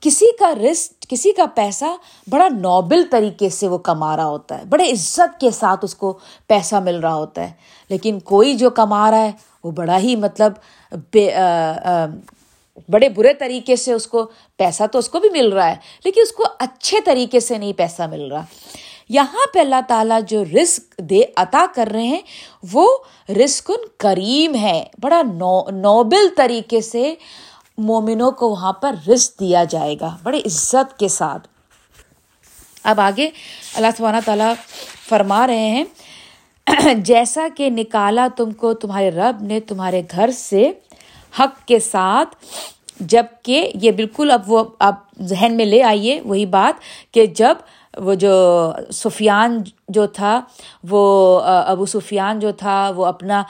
کسی 0.00 0.26
کا 0.36 0.54
رسک، 0.54 1.08
کسی 1.08 1.32
کا 1.32 1.44
پیسہ 1.54 1.84
بڑا 2.30 2.48
نوبل 2.48 3.02
طریقے 3.10 3.48
سے 3.48 3.68
وہ 3.68 3.78
کما 3.78 4.16
رہا 4.16 4.26
ہوتا 4.26 4.58
ہے۔ 4.58 4.64
بڑے 4.64 4.90
عزت 4.90 5.40
کے 5.40 5.50
ساتھ 5.50 5.84
اس 5.84 5.94
کو 5.94 6.18
پیسہ 6.46 6.76
مل 6.76 7.00
رہا 7.00 7.14
ہوتا 7.14 7.42
ہے۔ 7.42 7.52
لیکن 7.88 8.20
کوئی 8.20 8.54
جو 8.54 8.70
کما 8.70 9.10
رہا 9.10 9.22
ہے، 9.22 9.32
وہ 9.64 9.70
بڑا 9.70 9.98
ہی 9.98 10.16
مطلب 10.16 10.52
بے 11.12 11.30
بڑے 12.88 13.08
برے 13.08 13.34
طریقے 13.34 13.76
سے 13.76 13.92
اس 13.92 14.06
کو 14.06 14.26
پیسہ 14.56 14.82
تو 14.92 14.98
اس 14.98 15.08
کو 15.08 15.20
بھی 15.20 15.28
مل 15.30 15.52
رہا 15.52 15.70
ہے، 15.70 15.76
لیکن 16.04 16.20
اس 16.20 16.32
کو 16.32 16.44
اچھے 16.58 16.98
طریقے 17.04 17.40
سے 17.40 17.58
نہیں 17.58 17.72
پیسہ 17.72 18.02
مل 18.02 18.32
رہا۔ 18.32 18.44
یہاں 19.08 19.46
پہ 19.54 19.58
اللہ 19.58 19.80
تعالیٰ 19.88 20.20
جو 20.28 20.44
رسک 20.44 20.98
دے 20.98 21.20
عطا 21.36 21.66
کر 21.74 21.88
رہے 21.92 22.02
ہیں، 22.02 22.22
وہ 22.72 22.98
رسک 23.28 23.70
کریم 23.96 24.54
ہے۔ 24.54 24.84
بڑا 25.00 25.22
نو، 25.22 25.70
نوبل 25.70 26.28
طریقے 26.36 26.80
سے 26.80 27.14
مومنوں 27.78 28.30
کو 28.30 28.50
وہاں 28.50 28.72
پر 28.72 28.94
رزق 29.08 29.40
دیا 29.40 29.64
جائے 29.64 29.96
گا۔ 30.00 30.16
بڑے 30.22 30.38
عزت 30.38 30.98
کے 30.98 31.08
ساتھ۔ 31.08 31.48
اب 32.84 33.00
آگے 33.00 33.30
اللہ 33.74 33.86
سبحانہ 33.96 34.16
تعالیٰ 34.24 34.54
فرما 35.08 35.46
رہے 35.46 35.70
ہیں، 35.70 35.84
جیسا 36.94 37.48
کہ 37.56 37.70
نکالا 37.70 38.28
تم 38.36 38.50
کو 38.50 38.74
تمہارے 38.74 39.10
رب 39.10 39.42
نے 39.42 39.60
تمہارے 39.60 40.02
گھر 40.10 40.30
سے 40.30 40.72
حق 41.40 41.66
کے 41.66 41.78
ساتھ 41.78 42.36
جبکہ 43.00 43.70
یہ 43.82 43.90
بالکل 43.92 44.30
اب 44.30 44.50
وہ 44.52 44.64
آپ 44.78 45.04
ذہن 45.22 45.56
میں 45.56 45.64
لے 45.64 45.82
آئیے 45.82 46.20
وہی 46.24 46.46
بات 46.46 46.80
کہ 47.14 47.26
جب 47.26 47.56
وہ 47.94 48.14
جو 48.14 48.32
سفیان 48.92 49.62
جو 49.88 50.06
تھا، 50.06 50.40
وہ 50.90 51.40
ابو 51.40 51.86
سفیان 51.86 52.38
جو 52.38 52.50
تھا، 52.52 52.90
وہ 52.96 53.06
اپنا 53.06 53.42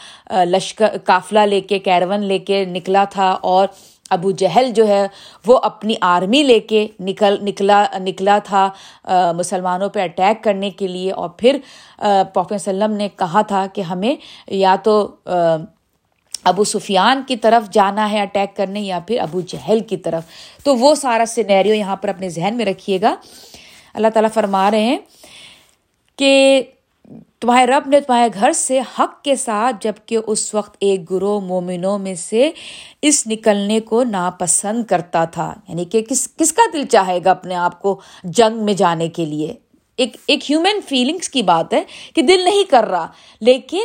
لشکر، 0.45 0.97
قافلہ 1.05 1.41
لے 1.41 1.61
کے، 1.61 1.79
کیرون 1.79 2.25
لے 2.25 2.38
کے 2.38 2.65
نکلا 2.65 3.05
تھا 3.11 3.31
اور 3.43 3.67
ابو 4.11 4.31
جہل 4.31 4.71
جو 4.75 4.87
ہے 4.88 5.07
وہ 5.47 5.59
اپنی 5.62 5.95
آرمی 6.00 6.43
لے 6.43 6.59
کے 6.61 6.87
نکل، 7.00 7.37
نکلا 7.43 7.85
نکلا 7.99 8.38
تھا 8.45 8.69
مسلمانوں 9.37 9.88
پہ 9.88 10.03
اٹیک 10.03 10.45
کرنے 10.45 10.71
کے 10.71 10.88
لیے 10.88 11.12
اور 11.12 11.29
پھر 11.37 11.59
پاک 12.35 12.53
وسلم 12.53 12.93
نے 12.93 13.09
کہا 13.17 13.43
تھا 13.43 13.67
کہ 13.73 13.81
ہمیں 13.81 14.15
یا 14.47 14.76
تو 14.83 15.07
ابو 16.47 16.65
سفیان 16.65 17.23
کی 17.29 17.37
طرف 17.37 17.71
جانا 17.73 18.12
ہے 18.12 18.23
اٹیک 18.23 18.57
کرنے 18.57 18.81
یا 18.81 18.99
پھر 18.99 19.19
ابو 19.21 19.41
جہل 19.41 19.81
کی 19.81 19.97
طرف۔ 19.97 20.23
تو 20.65 20.76
وہ 20.76 20.95
سارا 20.95 21.25
سینیریو 21.26 21.75
یہاں 21.75 21.97
پر 21.97 22.09
اپنے 22.09 22.29
ذہن 22.29 22.55
میں 22.57 22.65
رکھیے 22.65 23.00
گا۔ 23.00 23.15
اللہ 23.95 24.09
تعالیٰ 24.09 24.31
فرما 24.35 24.71
رہے 24.71 24.81
ہیں 24.81 24.99
کہ 26.17 26.62
تمہارے 27.41 27.67
رب 27.67 27.88
نے 27.88 28.00
تمہارے 28.00 28.29
گھر 28.35 28.53
سے 28.53 28.81
حق 28.99 29.23
کے 29.23 29.37
ساتھ 29.37 29.76
جبکہ 29.81 30.19
اس 30.26 30.55
وقت 30.55 30.76
ایک 30.81 31.11
گروہ 31.11 31.41
مومنوں 31.41 31.99
میں 31.99 32.15
سے 32.15 32.50
اس 33.03 33.26
نکلنے 33.26 33.81
کو 33.81 34.05
ناپسند 34.05 34.85
کرتا 34.85 35.25
تھا۔ 35.25 35.55
یعنی 35.69 35.85
کہ 35.85 36.03
کس 36.03 36.29
کس 36.37 36.53
کا 36.53 36.62
دل 36.73 36.87
چاہے 36.87 37.19
گا 37.25 37.31
اپنے 37.31 37.55
آپ 37.55 37.83
کو 37.83 38.00
جنگ 38.25 38.65
میں 38.65 38.75
جانے 38.75 39.09
کے 39.09 39.25
لیے؟ 39.25 39.55
ایک 39.97 40.17
ایک 40.26 40.50
ہیومن 40.50 40.81
فیلنگس 40.88 41.29
کی 41.29 41.43
بات 41.43 41.73
ہے 41.73 41.83
کہ 42.15 42.23
دل 42.23 42.45
نہیں 42.45 42.71
کر 42.71 42.85
رہا، 42.85 43.07
لیکن 43.41 43.83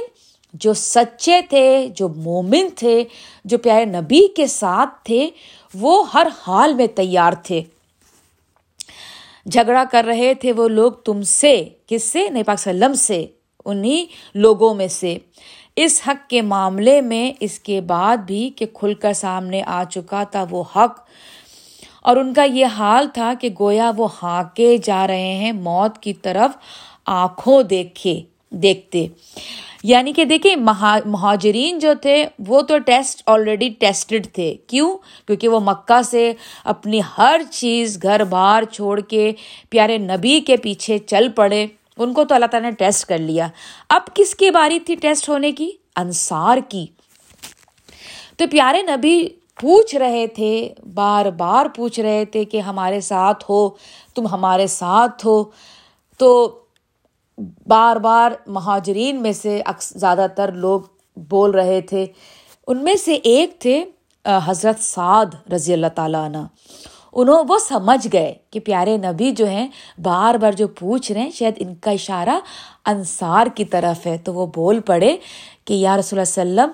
جو 0.53 0.73
سچے 0.73 1.41
تھے، 1.49 1.87
جو 1.95 2.09
مومن 2.09 2.67
تھے، 2.75 3.03
جو 3.45 3.57
پیارے 3.57 3.85
نبی 3.85 4.27
کے 4.35 4.47
ساتھ 4.47 4.89
تھے، 5.03 5.29
وہ 5.73 6.13
ہر 6.13 6.27
حال 6.47 6.73
میں 6.73 6.87
تیار 6.87 7.33
تھے۔ 7.33 7.61
جھگڑا 9.51 9.83
کر 9.91 10.05
رہے 10.07 10.33
تھے 10.33 10.51
وہ 10.51 10.67
لوگ 10.67 10.91
تم 10.91 11.21
سے، 11.21 11.69
کس 11.85 12.03
سے؟ 12.03 12.29
نئی 12.29 12.43
پاک 12.43 12.59
سلم 12.59 12.93
سے 12.93 13.25
انہیں 13.65 14.05
لوگوں 14.35 14.73
میں 14.73 14.87
سے۔ 14.87 15.17
اس 15.75 16.01
حق 16.07 16.29
کے 16.29 16.41
معاملے 16.41 17.01
میں 17.01 17.33
اس 17.39 17.59
کے 17.59 17.81
بعد 17.81 18.17
بھی 18.17 18.49
کہ 18.55 18.65
کھل 18.73 18.93
کر 18.93 19.13
سامنے 19.13 19.61
آ 19.65 19.83
چکا 19.83 20.23
تھا 20.23 20.45
وہ 20.49 20.63
حق۔ 20.75 20.99
اور 22.01 22.15
ان 22.17 22.33
کا 22.33 22.43
یہ 22.43 22.65
حال 22.65 23.07
تھا 23.13 23.33
کہ 23.41 23.49
گویا 23.59 23.91
وہ 23.97 24.07
ہانکے 24.23 24.77
جا 24.83 25.07
رہے 25.07 25.33
ہیں، 25.33 25.51
موت 25.51 25.97
کی 25.97 26.13
طرف 26.13 26.57
آنکھوں 27.05 27.63
دیکھے، 27.63 28.21
دیکھتے۔ 28.49 29.07
یعنی 29.83 30.13
کہ 30.13 30.25
دیکھیں 30.25 30.55
مہاجرین 31.05 31.79
جو 31.79 31.93
تھے، 32.01 32.25
وہ 32.47 32.61
تو 32.61 32.77
ٹیسٹ 32.77 33.23
آلریڈی 33.25 33.69
ٹیسٹڈ 33.69 34.27
تھے۔ 34.33 34.55
کیوں؟ 34.67 34.97
کیونکہ 35.27 35.47
وہ 35.47 35.59
مکہ 35.59 36.01
سے 36.01 36.33
اپنی 36.63 37.01
ہر 37.17 37.41
چیز 37.51 37.99
گھر 38.03 38.23
بار 38.23 38.63
چھوڑ 38.63 38.99
کے 38.99 39.31
پیارے 39.69 39.97
نبی 39.97 40.39
کے 40.39 40.57
پیچھے 40.57 40.97
چل 40.97 41.29
پڑے۔ 41.29 41.67
ان 41.97 42.13
کو 42.13 42.23
تو 42.23 42.35
اللہ 42.35 42.45
تعالیٰ 42.45 42.69
نے 42.69 42.75
ٹیسٹ 42.75 43.07
کر 43.07 43.17
لیا۔ 43.17 43.47
اب 43.89 44.01
کس 44.13 44.35
کی 44.35 44.51
باری 44.51 44.79
تھی 44.79 44.95
ٹیسٹ 44.95 45.29
ہونے 45.29 45.51
کی؟ 45.51 45.71
انصار 45.95 46.57
کی۔ 46.69 46.85
تو 48.37 48.45
پیارے 48.51 48.81
نبی 48.81 49.27
پوچھ 49.61 49.95
رہے 49.95 50.27
تھے، 50.27 50.73
بار 50.93 51.25
بار 51.25 51.65
پوچھ 51.65 51.99
رہے 51.99 52.25
تھے 52.25 52.45
کہ 52.45 52.59
ہمارے 52.59 53.01
ساتھ 53.01 53.43
ہو، 53.49 53.69
تم 54.15 54.27
ہمارے 54.27 54.67
ساتھ 54.67 55.25
ہو۔ 55.25 55.43
تو 56.17 56.60
بار 57.67 57.95
بار 57.95 58.31
مہاجرین 58.47 59.21
میں 59.21 59.31
سے 59.31 59.61
زیادہ 59.79 60.25
تر 60.35 60.51
لوگ 60.51 60.81
بول 61.15 61.51
رہے 61.51 61.81
تھے۔ 61.81 62.05
ان 62.67 62.83
میں 62.83 62.95
سے 62.95 63.13
ایک 63.13 63.59
تھے 63.59 63.83
حضرت 64.45 64.83
سعد 64.83 65.51
رضی 65.53 65.73
اللہ 65.73 65.87
تعالیٰ 65.95 66.25
عنہ۔ 66.25 66.37
انہوں 67.13 67.43
وہ 67.47 67.57
سمجھ 67.57 68.07
گئے 68.13 68.33
کہ 68.51 68.59
پیارے 68.59 68.97
نبی 68.97 69.31
جو 69.31 69.47
ہیں، 69.47 69.67
بار 69.97 70.35
بار 70.35 70.51
جو 70.51 70.67
پوچھ 70.67 71.11
رہے 71.11 71.21
ہیں، 71.21 71.31
شاید 71.31 71.53
ان 71.57 71.75
کا 71.75 71.91
اشارہ 71.91 72.39
انصار 72.85 73.47
کی 73.47 73.65
طرف 73.65 74.05
ہے۔ 74.05 74.17
تو 74.17 74.33
وہ 74.33 74.45
بول 74.45 74.79
پڑے 74.79 75.17
کہ، 75.65 75.73
یا 75.73 75.97
رسول 75.97 76.19
اللہ 76.19 76.61
وسلم، 76.61 76.69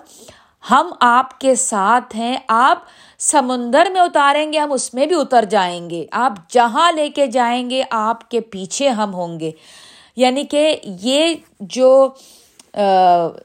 ہم 0.72 0.88
آپ 1.00 1.40
کے 1.40 1.56
ساتھ 1.56 2.16
ہیں، 2.16 2.38
آپ 2.48 2.80
سمندر 3.20 3.88
میں 3.94 4.02
اتاریں 4.02 4.54
گے، 4.54 4.60
ہم 4.60 4.72
اس 4.72 4.94
میں 4.94 5.06
بھی 5.06 5.16
اتر 5.16 5.46
جائیں 5.50 5.90
گے۔ 5.90 6.06
آپ 6.12 6.34
جہاں 6.50 6.92
لے 6.92 7.10
کے 7.10 7.28
جائیں 7.28 7.70
گے، 7.70 7.84
آپ 7.92 8.30
کے 8.30 8.40
پیچھے 8.42 8.90
ہم 8.90 9.14
ہوں 9.14 9.40
گے۔ 9.40 9.52
یعنی 10.18 10.44
کہ 10.44 10.76
یہ 10.84 11.34
جو 11.60 12.10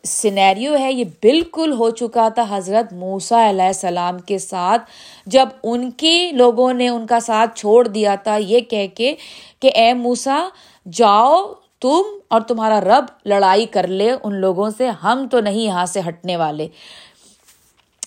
سینیریو 0.05 0.77
ہے، 0.79 0.93
یہ 0.93 1.05
بالکل 1.23 1.73
ہو 1.73 1.89
چکا 1.91 2.29
تھا 2.29 2.45
حضرت 2.49 2.93
موسا 2.93 3.49
علیہ 3.51 3.67
السلام 3.67 4.19
کے 4.19 4.39
ساتھ، 4.39 4.91
جب 5.27 5.49
ان 5.63 5.91
کی 5.91 6.31
لوگوں 6.35 6.73
نے 6.73 6.89
ان 6.89 7.07
کا 7.07 7.21
ساتھ 7.21 7.59
چھوڑ 7.59 7.87
دیا 7.89 8.15
تھا، 8.25 8.37
یہ 8.37 8.61
کہہ 8.61 8.87
کے 8.95 9.15
کہ 9.61 9.71
اے 9.75 9.93
موسا 9.95 10.39
جاؤ 10.87 11.37
تم 11.81 12.03
اور 12.29 12.41
تمہارا 12.41 12.81
رب 12.81 13.05
لڑائی 13.25 13.67
کر 13.67 13.87
لے، 13.89 14.11
ان 14.23 14.35
لوگوں 14.41 14.69
سے 14.79 14.89
ہم 15.03 15.27
تو 15.31 15.41
نہیں 15.41 15.65
یہاں 15.65 15.87
سے 15.87 16.01
ہٹنے 16.09 16.37
والے۔ 16.37 16.69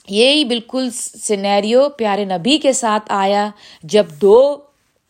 یہی 0.10 0.44
بالکل 0.46 0.90
سینیریو 0.94 1.88
پیارے 1.98 2.26
نبی 2.26 2.58
کے 2.58 2.74
ساتھ 2.74 3.12
آیا، 3.14 3.50
جب 3.84 4.06
دو 4.22 4.38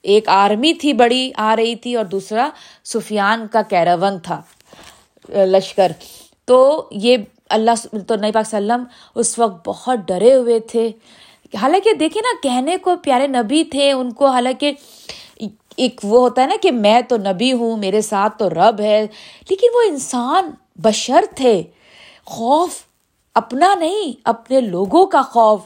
ایک 0.05 0.29
آرمی 0.29 0.73
تھی 0.73 0.93
بڑی 0.93 1.31
آ 1.35 1.55
رہی 1.55 1.75
تھی 1.75 1.95
اور 1.95 2.05
دوسرا 2.05 2.49
سفیان 2.83 3.47
کا 3.51 3.61
کیراون 3.61 4.19
تھا 4.19 4.41
لشکر۔ 5.29 5.91
تو 6.45 6.87
یہ 6.91 7.17
اللہ 7.49 7.97
تو 8.07 8.15
نئی 8.15 8.31
پاک 8.31 8.47
سلم 8.47 8.83
اس 9.15 9.39
وقت 9.39 9.67
بہت 9.69 10.07
ڈرے 10.07 10.33
ہوئے 10.35 10.59
تھے۔ 10.59 10.91
حالانکہ 11.61 11.93
دیکھیں 11.93 12.21
نا، 12.21 12.33
کہنے 12.43 12.77
کو 12.77 12.95
پیارے 13.03 13.27
نبی 13.27 13.63
تھے، 13.63 13.91
ان 13.91 14.11
کو 14.13 14.27
حالانکہ 14.27 14.71
ایک 15.75 16.01
وہ 16.03 16.19
ہوتا 16.19 16.41
ہے 16.41 16.47
نا 16.47 16.55
کہ 16.61 16.71
میں 16.71 17.01
تو 17.01 17.17
نبی 17.17 17.51
ہوں، 17.53 17.77
میرے 17.77 18.01
ساتھ 18.01 18.37
تو 18.39 18.49
رب 18.49 18.79
ہے، 18.79 19.07
لیکن 19.49 19.67
وہ 19.73 19.81
انسان 19.81 20.51
بشر 20.75 21.25
تھے۔ 21.35 21.63
خوف، 22.25 22.71
اپنا 23.33 23.75
نہیں، 23.75 24.13
اپنے 24.23 24.61
لوگوں 24.61 25.05
کا 25.05 25.21
خوف۔ 25.21 25.61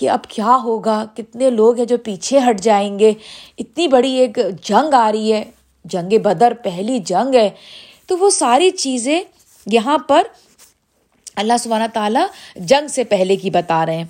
کہ 0.00 0.10
اب 0.10 0.24
کیا 0.24 0.58
ہوگا؟ 0.64 1.04
کتنے 1.16 1.50
لوگ 1.50 1.76
ہیں 1.76 1.84
جو 1.84 1.98
پیچھے 1.98 2.38
ہٹ 2.38 2.60
جائیں 2.60 2.98
گے؟ 2.98 3.12
اتنی 3.58 3.88
بڑی 3.88 4.12
ایک 4.12 4.38
جنگ 4.62 4.94
آ 4.94 5.12
رہی 5.12 5.32
ہے، 5.32 5.44
جنگ 5.84 6.18
بدر 6.18 6.52
پہلی 6.64 6.98
جنگ 6.98 7.34
ہے۔ 7.34 7.50
تو 8.06 8.18
وہ 8.18 8.30
ساری 8.30 8.70
چیزیں 8.70 9.22
یہاں 9.66 9.98
پر 9.98 10.22
اللہ 11.36 11.52
سبحانہ 11.58 11.84
تعالیٰ 11.92 12.26
جنگ 12.56 12.88
سے 12.88 13.04
پہلے 13.04 13.36
کی 13.36 13.50
بتا 13.50 13.86
رہے 13.86 13.96
ہیں۔ 13.96 14.04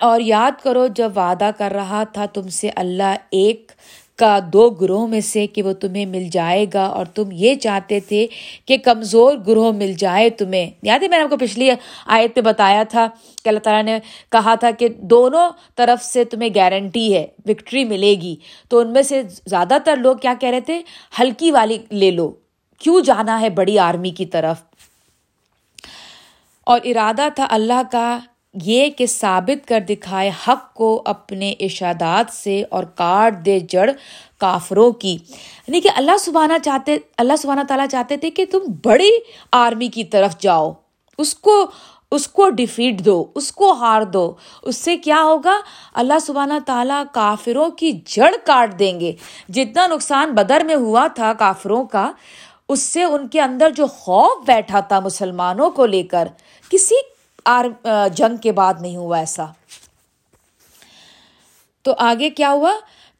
اور 0.00 0.20
یاد 0.20 0.62
کرو، 0.62 0.86
جب 0.86 1.12
وعدہ 1.16 1.50
کر 1.58 1.72
رہا 1.72 2.04
تھا 2.04 2.26
تم 2.26 2.48
سے 2.48 2.70
اللہ 2.76 3.16
ایک 3.30 3.72
کا 4.16 4.38
دو 4.52 4.70
گروہ 4.70 5.06
میں 5.06 5.20
سے 5.20 5.46
کہ 5.46 5.62
وہ 5.62 5.72
تمہیں 5.72 6.06
مل 6.06 6.28
جائے 6.32 6.66
گا 6.74 6.84
اور 6.84 7.06
تم 7.06 7.24
یہ 7.32 7.54
چاہتے 7.54 8.00
تھے 8.00 8.26
کہ 8.64 8.76
کمزور 8.76 9.36
گروہ 9.46 9.72
مل 9.72 9.92
جائے 9.92 10.30
تمہیں۔ 10.30 10.70
یاد 10.82 10.98
ہے 10.98 11.08
میں 11.08 11.18
نے 11.18 11.24
آپ 11.24 11.30
کو 11.30 11.36
پچھلی 11.36 11.70
آیت 12.06 12.34
پہ 12.34 12.40
بتایا 12.40 12.82
تھا 12.82 13.08
کہ 13.44 13.48
اللہ 13.48 13.60
تعالیٰ 13.60 13.82
نے 13.82 13.98
کہا 14.32 14.54
تھا 14.54 14.70
کہ 14.70 14.88
دونوں 14.88 15.50
طرف 15.76 16.04
سے 16.04 16.24
تمہیں 16.24 16.50
گارنٹی 16.54 17.14
ہے 17.14 17.26
وکٹری 17.46 17.84
ملے 17.84 18.14
گی۔ 18.22 18.36
تو 18.68 18.78
ان 18.78 18.92
میں 18.92 19.02
سے 19.02 19.22
زیادہ 19.46 19.78
تر 19.84 19.96
لوگ 19.96 20.16
کیا 20.16 20.34
کہہ 20.40 20.48
رہے 20.48 20.60
تھے؟ 20.60 20.82
ہلکی 21.20 21.50
والی 21.50 21.78
لے 21.90 22.10
لو۔ 22.10 22.32
کیوں 22.78 23.00
جانا 23.00 23.40
ہے 23.40 23.50
بڑی 23.50 23.78
آرمی 23.78 24.10
کی 24.10 24.26
طرف؟ 24.26 24.56
اور 26.64 26.80
ارادہ 26.84 27.28
تھا 27.34 27.46
اللہ 27.50 27.82
کا 27.92 28.18
یہ 28.62 28.90
کہ 28.90 29.06
ثابت 29.06 29.68
کر 29.68 29.80
دکھائے 29.80 30.30
حق 30.48 30.74
کو 30.74 31.02
اپنے 31.04 31.54
اشادات 31.60 32.32
سے 32.32 32.62
اور 32.70 32.84
کاٹ 32.84 33.46
دے 33.46 33.60
جڑ 33.60 33.90
کافروں 34.38 34.92
کی۔ 34.92 35.12
یعنی 35.68 35.80
کہ 35.80 35.90
اللہ 35.96 36.16
سبحانہ 36.20 36.52
چاہتے، 36.64 36.96
اللہ 37.18 37.32
سبحانہ 37.38 37.60
تعالیٰ 37.68 37.86
چاہتے 37.86 38.16
تھے 38.16 38.30
کہ 38.30 38.44
تم 38.50 38.58
بڑی 38.84 39.10
آرمی 39.52 39.88
کی 39.88 40.04
طرف 40.04 40.38
جاؤ۔ 40.38 40.72
اس 41.18 41.34
کو 41.34 41.66
اس 42.10 42.28
کو 42.28 42.50
ڈیفیٹ 42.50 42.98
دو، 42.98 43.24
اس 43.34 43.52
کو 43.52 43.72
ہار 43.72 44.02
دو۔ 44.02 44.32
اس 44.62 44.76
سے 44.76 44.96
کیا 44.96 45.22
ہوگا؟ 45.22 45.60
اللہ 45.94 46.18
سبحانہ 46.20 46.52
تعالیٰ 46.66 47.04
کافروں 47.12 47.70
کی 47.70 47.92
جڑ 48.06 48.30
کاٹ 48.44 48.78
دیں 48.78 49.00
گے۔ 49.00 49.12
جتنا 49.48 49.86
نقصان 49.86 50.32
بدر 50.32 50.62
میں 50.64 50.74
ہوا 50.74 51.06
تھا 51.06 51.32
کافروں 51.32 51.84
کا، 51.84 52.12
اس 52.68 52.80
سے 52.82 53.02
ان 53.02 53.28
کے 53.28 53.40
اندر 53.40 53.70
جو 53.70 53.86
خوف 53.86 54.46
بیٹھا 54.46 54.80
تھا 54.80 55.00
مسلمانوں 55.00 55.70
کو 55.70 55.86
لے 55.86 56.02
کر، 56.02 56.28
کسی 56.70 56.94
جنگ 58.12 58.36
کے 58.36 58.52
بعد 58.52 58.74
نہیں 58.80 58.96
ہوا 58.96 59.18
ایسا۔ 59.18 59.46
تو 61.82 61.94
آگے 61.98 62.30
کیا 62.30 62.50
ہوا؟ 62.50 62.72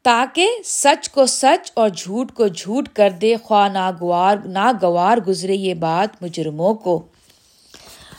تاکہ 0.03 0.49
سچ 0.65 1.11
کو 1.11 1.27
سچ 1.27 1.73
اور 1.75 1.89
جھوٹ 1.89 2.33
کو 2.33 2.49
جھوٹ 2.49 2.89
کر 2.89 3.11
دے، 3.11 3.35
خواہ 3.43 3.69
ناگوار 3.69 4.37
ناگوار 4.45 5.19
گزرے 5.19 5.55
یہ 5.55 5.75
بات 5.75 6.23
مجرموں 6.23 6.75
کو۔ 6.75 7.03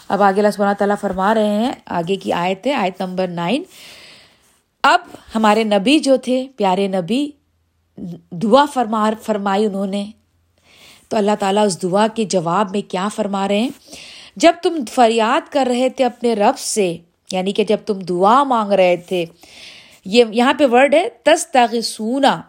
اب 0.08 0.24
آگے 0.24 0.40
اللہ 0.40 0.52
سبحانہ 0.52 0.74
تعالیٰ 0.74 0.96
فرما 1.02 1.34
رہے 1.34 1.48
ہیں، 1.48 1.72
آگے 1.86 2.16
کی 2.16 2.34
آیت 2.34 2.68
ہے، 2.68 2.74
آیت 2.74 3.02
نمبر 3.02 3.28
نائن۔ 3.28 3.64
اب 4.84 5.00
ہمارے 5.36 5.64
نبی 5.64 6.00
جو 6.00 6.18
تھے، 6.18 6.48
پیارے 6.56 6.88
نبی، 6.88 7.30
دعا 8.32 8.66
فرما، 8.74 9.10
فرمائی 9.22 9.66
انہوں 9.66 9.86
نے۔ 9.86 10.06
تو 11.08 11.18
اللہ 11.18 11.32
تعالیٰ 11.40 11.66
اس 11.66 11.82
دعا 11.82 12.08
کے 12.08 12.24
جواب 12.24 12.72
میں 12.72 12.92
کیا 12.92 13.08
فرما 13.16 13.48
رہے 13.48 13.60
ہیں؟ 13.60 13.70
جب 14.38 14.54
تم 14.64 14.80
فریاد 14.94 15.52
کر 15.52 15.68
رہے 15.70 15.90
تھے 15.90 16.06
اپنے 16.06 16.34
رب 16.34 16.60
سے 16.60 16.98
یعنی 17.32 17.52
کہ 17.52 17.64
جب 17.64 17.78
تم 17.86 18.00
دعا 18.00 18.44
مانگ 18.44 18.72
رہے 18.72 18.96
تھے، 18.98 19.26
یہ 20.06 20.24
یہاں 20.32 20.54
پہ 20.54 20.66
ورڈ 20.72 20.94
ہے 20.94 21.10
تس 21.24 21.48
سونا 21.84 22.42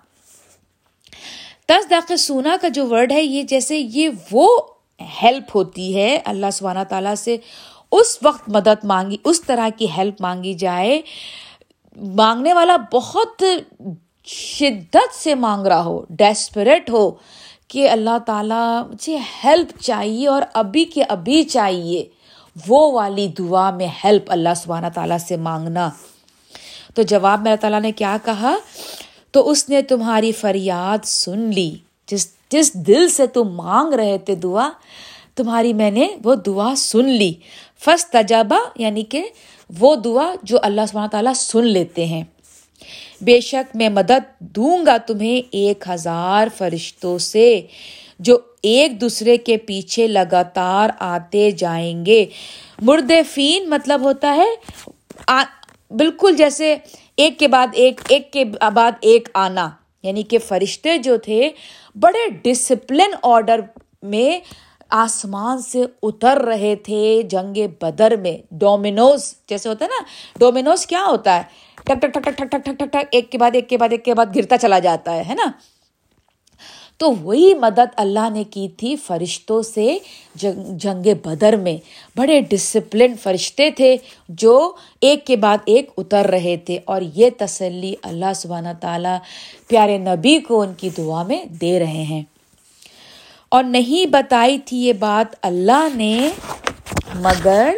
تس 1.66 2.21
سونا 2.21 2.57
کا 2.62 2.68
جو 2.68 2.87
ورڈ 2.87 3.12
ہے، 3.12 3.23
یہ 3.23 3.42
جیسے 3.42 3.78
یہ 3.78 4.09
وہ 4.33 4.49
ہیلپ 5.23 5.57
ہوتی 5.57 5.97
ہے، 5.97 6.18
اللہ 6.25 6.50
سبحانہ 6.52 6.85
تعالیٰ 6.88 7.14
سے 7.14 7.37
اس 7.92 8.18
وقت 8.23 8.49
مدد 8.49 8.85
مانگی، 8.85 9.16
اس 9.25 9.40
طرح 9.42 9.68
کی 9.78 9.87
ہیلپ 9.97 10.21
مانگی 10.21 10.54
جائے۔ 10.54 11.00
مانگنے 11.97 12.52
والا 12.52 12.76
بہت 12.92 13.42
شدت 14.26 15.14
سے 15.14 15.35
مانگ 15.35 15.66
رہا 15.66 15.85
ہو 15.85 16.04
ڈیسپریٹ 16.11 16.90
ہو۔ 16.90 17.11
کہ 17.69 17.91
اللہ 17.91 18.19
تعالیٰ 18.27 18.89
مجھے 18.89 19.19
ہیلپ 19.45 19.83
چاہیے 19.83 20.29
اور 20.29 20.43
ابھی 20.53 20.85
کے 20.85 21.03
ابھی 21.03 21.45
چاہیے۔ 21.45 22.05
وہ 22.69 22.93
والی 22.93 23.29
دعا 23.29 23.71
میں 23.71 23.87
ہیلپ 24.05 24.23
اللہ 24.29 24.49
سبحانہ 24.57 24.87
تعالیٰ 24.95 25.19
سے 25.19 25.37
مانگنا۔ 25.37 25.91
تو 26.95 27.03
جواب 27.03 27.43
میں 27.43 27.53
اللہ 27.53 27.61
تعالیٰ 27.61 27.81
نے 27.81 27.93
کیا 27.93 28.17
کہا؟ 28.25 28.57
تو 29.31 29.51
اس 29.51 29.69
نے 29.69 29.83
تمہاری 29.83 30.33
فریاد 30.33 31.05
سن 31.05 31.39
لی۔ 31.39 31.77
جس 32.07 32.29
جس 32.51 32.75
دل 32.75 33.09
سے 33.09 33.27
تم 33.27 33.45
مانگ 33.45 33.93
رہے 33.93 34.19
تھے 34.19 34.35
دعا، 34.35 34.71
تمہاری 35.37 35.73
میں 35.73 35.90
نے 35.90 36.09
وہ 36.25 36.35
دعا 36.35 36.75
سن 36.77 37.05
لی۔ 37.05 37.35
فس 37.85 38.07
تجابہ 38.07 38.59
یعنی 38.77 39.03
کہ 39.03 39.29
وہ 39.79 39.97
دعا 39.97 40.35
جو 40.42 40.59
اللہ 40.62 40.81
سبحانہ 40.88 41.09
تعالیٰ 41.09 41.33
سن 41.35 41.64
لیتے 41.64 42.07
ہیں۔ 42.07 42.25
بے 43.20 43.40
شک 43.40 43.76
میں 43.76 43.88
مدد 43.88 44.40
دوں 44.40 44.87
گا 44.87 44.96
تمہیں 44.96 45.48
ایک 45.50 45.85
ہزار 45.88 46.46
فرشتوں 46.57 47.18
سے 47.18 47.61
جو 48.18 48.38
ایک 48.62 49.00
دوسرے 49.00 49.37
کے 49.37 49.57
پیچھے 49.57 50.07
لگاتار 50.07 50.90
آتے 50.98 51.50
جائیں 51.50 52.07
گے۔ 52.07 52.26
مرد 52.83 53.12
فین 53.35 53.70
مطلب 53.70 54.00
ہوتا 54.00 54.37
ہے 54.37 54.48
بالکل 55.90 56.37
جیسے 56.37 56.76
ایک 57.16 57.38
کے 57.38 57.48
بعد 57.48 57.66
ایک 57.72 58.00
ایک 58.09 58.33
کے 58.33 58.44
بعد 58.74 58.92
ایک 59.00 59.28
آنا۔ 59.35 59.70
یعنی 60.02 60.22
کہ 60.22 60.38
فرشتے 60.38 60.98
جو 60.98 61.16
تھے، 61.16 61.50
بڑے 61.94 62.31
ڈسپلن 62.42 63.14
آرڈر 63.22 63.61
میں 64.02 64.38
آسمان 64.90 65.59
سے 65.59 65.83
اتر 66.02 66.37
رہے 66.37 66.76
تھے 66.76 67.22
جنگ 67.31 67.59
بدر 67.81 68.16
میں۔ 68.16 68.37
ڈومینوز، 68.50 69.35
جیسے 69.48 69.68
ہوتا 69.68 69.85
ہے 69.85 69.90
نا، 69.90 70.04
ڈومینوز 70.38 70.87
کیا 70.87 71.04
ہوتا 71.07 71.37
ہے؟ 71.37 71.42
ٹک 71.88 72.01
ٹک 72.01 72.12
ٹک 72.12 72.24
ٹک 72.24 72.37
ٹک 72.37 72.51
ٹک 72.51 72.64
ٹک 72.64 72.79
ٹک 72.79 72.92
ٹک 72.92 72.96
ایک 73.11 73.33
کے 73.33 73.38
بعد، 73.38 73.51
ایک 73.55 73.68
کے 73.68 73.77
بعد، 73.79 73.88
ایک 73.90 74.05
کے 74.05 74.14
بعد 74.14 74.27
گرتا 74.37 74.59
چلا 74.59 74.79
جاتا 74.79 75.16
ہے 75.29 75.35
نا؟ 75.35 75.51
تو 76.96 77.12
وہی 77.12 77.55
مدد 77.55 77.88
اللہ 77.96 78.31
نے 78.33 78.44
کی 78.44 78.68
تھی 78.77 78.96
فرشتوں 78.96 79.62
سے 79.62 79.98
جنگ 80.77 81.07
بدر 81.22 81.57
میں۔ 81.57 81.77
بڑے 82.16 82.40
ڈسپلن 82.40 83.16
فرشتے 83.22 83.70
تھے 83.70 83.96
جو 84.29 84.72
ایک 85.01 85.27
کے 85.27 85.37
بعد 85.37 85.59
ایک 85.64 85.90
اتر 85.98 86.27
رہے 86.27 86.57
تھے۔ 86.57 86.79
اور 86.85 87.03
یہ 87.14 87.31
تسلی 87.38 87.94
اللہ 88.03 88.33
سبحانہ 88.37 88.68
تعالیٰ 88.81 89.18
پیارے 89.68 89.98
نبی 89.98 90.38
کو 90.38 90.61
ان 90.61 90.74
کی 90.77 90.90
دعا 90.98 91.22
میں 91.22 91.44
دے 91.44 91.79
رہے 91.79 92.03
ہیں۔ 92.03 92.22
اور 93.48 93.64
نہیں 93.64 94.07
بتائی 94.07 94.59
تھی 94.59 94.77
یہ 94.77 94.92
بات 94.92 95.35
اللہ 95.42 95.88
نے، 95.94 96.31
مگر 97.14 97.74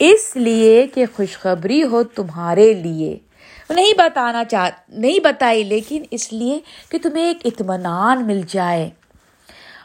اس 0.00 0.36
لیے 0.36 0.86
کہ 0.86 1.04
خوشخبری 1.16 1.82
ہو 1.82 2.02
تمہارے 2.02 2.74
لیے۔ 2.74 3.18
نہیں 3.70 3.94
بتانا 3.98 4.44
چاہ، 4.44 4.70
نہیں 4.88 5.20
بتائی، 5.20 5.64
لیکن 5.64 6.02
اس 6.10 6.32
لیے 6.32 6.58
کہ 6.90 6.98
تمہیں 7.02 7.24
ایک 7.24 7.36
اطمینان 7.44 8.26
مل 8.26 8.40
جائے۔ 8.48 8.90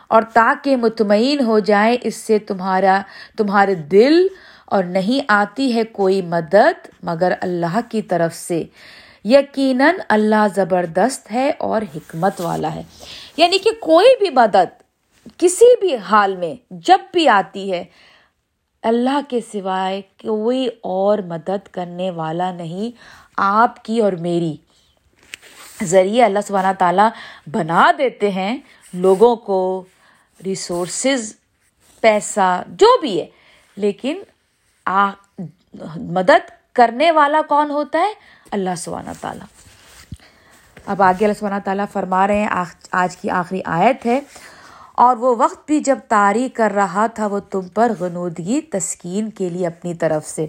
اور 0.07 0.21
تاکہ 0.33 0.75
مطمئن 0.75 1.45
ہو 1.45 1.59
جائے، 1.59 1.97
اس 2.01 2.15
سے 2.15 2.39
تمہارا، 2.39 3.01
تمہارے 3.37 3.75
دل 3.75 4.27
اور 4.65 4.83
نہیں 4.83 5.25
آتی 5.27 5.75
ہے 5.75 5.83
کوئی 5.83 6.21
مدد 6.21 6.87
مگر 7.03 7.33
اللہ 7.41 7.79
کی 7.89 8.01
طرف 8.01 8.35
سے۔ 8.35 8.63
یقیناً 9.25 9.95
اللہ 10.09 10.47
زبردست 10.55 11.31
ہے 11.31 11.51
اور 11.57 11.81
حکمت 11.95 12.41
والا 12.41 12.75
ہے۔ 12.75 12.83
یعنی 13.37 13.57
کہ 13.57 13.69
کوئی 13.79 14.07
بھی 14.19 14.29
مدد 14.29 14.81
کسی 15.37 15.79
بھی 15.79 15.95
حال 15.95 16.35
میں 16.35 16.55
جب 16.71 16.97
بھی 17.13 17.29
آتی 17.29 17.71
ہے 17.71 17.83
اللہ 18.85 19.19
کے 19.27 19.39
سوائے 19.51 20.01
کوئی 20.01 20.67
اور 20.81 21.19
مدد 21.19 21.67
کرنے 21.71 22.11
والا 22.11 22.51
نہیں، 22.51 22.91
آپ 23.37 23.85
کی 23.85 23.99
اور 23.99 24.13
میری۔ 24.13 24.55
ذریعے 25.83 26.23
اللہ 26.23 26.39
سبحانہ 26.47 26.73
تعالیٰ 26.79 27.09
بنا 27.51 27.91
دیتے 27.97 28.31
ہیں 28.31 28.57
لوگوں 28.93 29.35
کو 29.35 29.85
ریسورسز 30.45 31.35
پیسہ، 32.01 32.63
جو 32.67 32.99
بھی 33.01 33.21
ہے۔ 33.21 33.25
لیکن 33.75 34.23
آ، 34.85 35.09
مدد 35.95 36.51
کرنے 36.73 37.11
والا 37.11 37.41
کون 37.47 37.71
ہوتا 37.71 37.99
ہے؟ 37.99 38.13
اللہ 38.51 38.75
سبحانہ 38.77 39.09
تعالیٰ۔ 39.21 39.45
اب 40.85 41.01
آگے 41.01 41.25
اللہ 41.25 41.39
سبحانہ 41.39 41.59
تعالیٰ 41.65 41.85
فرما 41.93 42.27
رہے 42.27 42.39
ہیں۔ 42.39 42.47
آج 42.91 43.17
کی 43.17 43.29
آخری 43.29 43.61
آیت 43.65 44.05
ہے۔ 44.05 44.19
اور 44.97 45.17
وہ 45.17 45.35
وقت 45.37 45.67
بھی 45.67 45.79
جب 45.79 45.99
تاری 46.07 46.49
کر 46.49 46.71
رہا 46.75 47.07
تھا 47.07 47.27
وہ 47.27 47.39
تم 47.39 47.67
پر 47.67 47.91
غنودگی 47.99 48.61
تسکین 48.61 49.29
کے 49.29 49.49
لیے 49.49 49.67
اپنی 49.67 49.93
طرف 49.93 50.27
سے۔ 50.27 50.47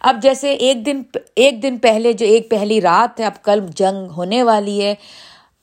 اب 0.00 0.16
جیسے 0.22 0.52
ایک 0.52 0.86
دن 0.86 1.02
ایک 1.36 1.62
دن 1.62 1.78
پہلے 1.78 2.12
جو 2.12 2.26
ایک 2.26 2.50
پہلی 2.50 2.80
رات 2.80 3.20
ہے، 3.20 3.24
اب 3.24 3.42
کل 3.42 3.60
جنگ 3.74 4.10
ہونے 4.10 4.42
والی 4.42 4.82
ہے۔ 4.82 4.94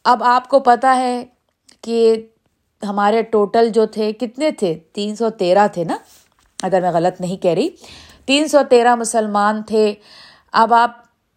اب 0.03 0.23
آپ 0.23 0.47
کو 0.47 0.59
پتہ 0.59 0.87
ہے 0.87 1.25
کہ 1.81 2.27
ہمارے 2.83 3.21
ٹوٹل 3.21 3.69
جو 3.69 3.85
تھے، 3.85 4.13
کتنے 4.13 4.51
تھے؟ 4.51 4.79
تین 4.93 5.15
سو 5.15 5.29
تیرہ 5.29 5.67
تھے 5.67 5.83
نا؟ 5.83 5.97
اگر 6.63 6.81
میں 6.81 6.91
غلط 6.91 7.21
نہیں 7.21 7.37
کہہ 7.37 7.51
رہی۔ 7.51 7.69
تین 8.25 8.47
سو 8.47 8.57
تیرہ 8.69 8.95
مسلمان 8.95 9.63
تھے۔ 9.63 9.93
اب 10.51 10.73
آپ 10.73 10.91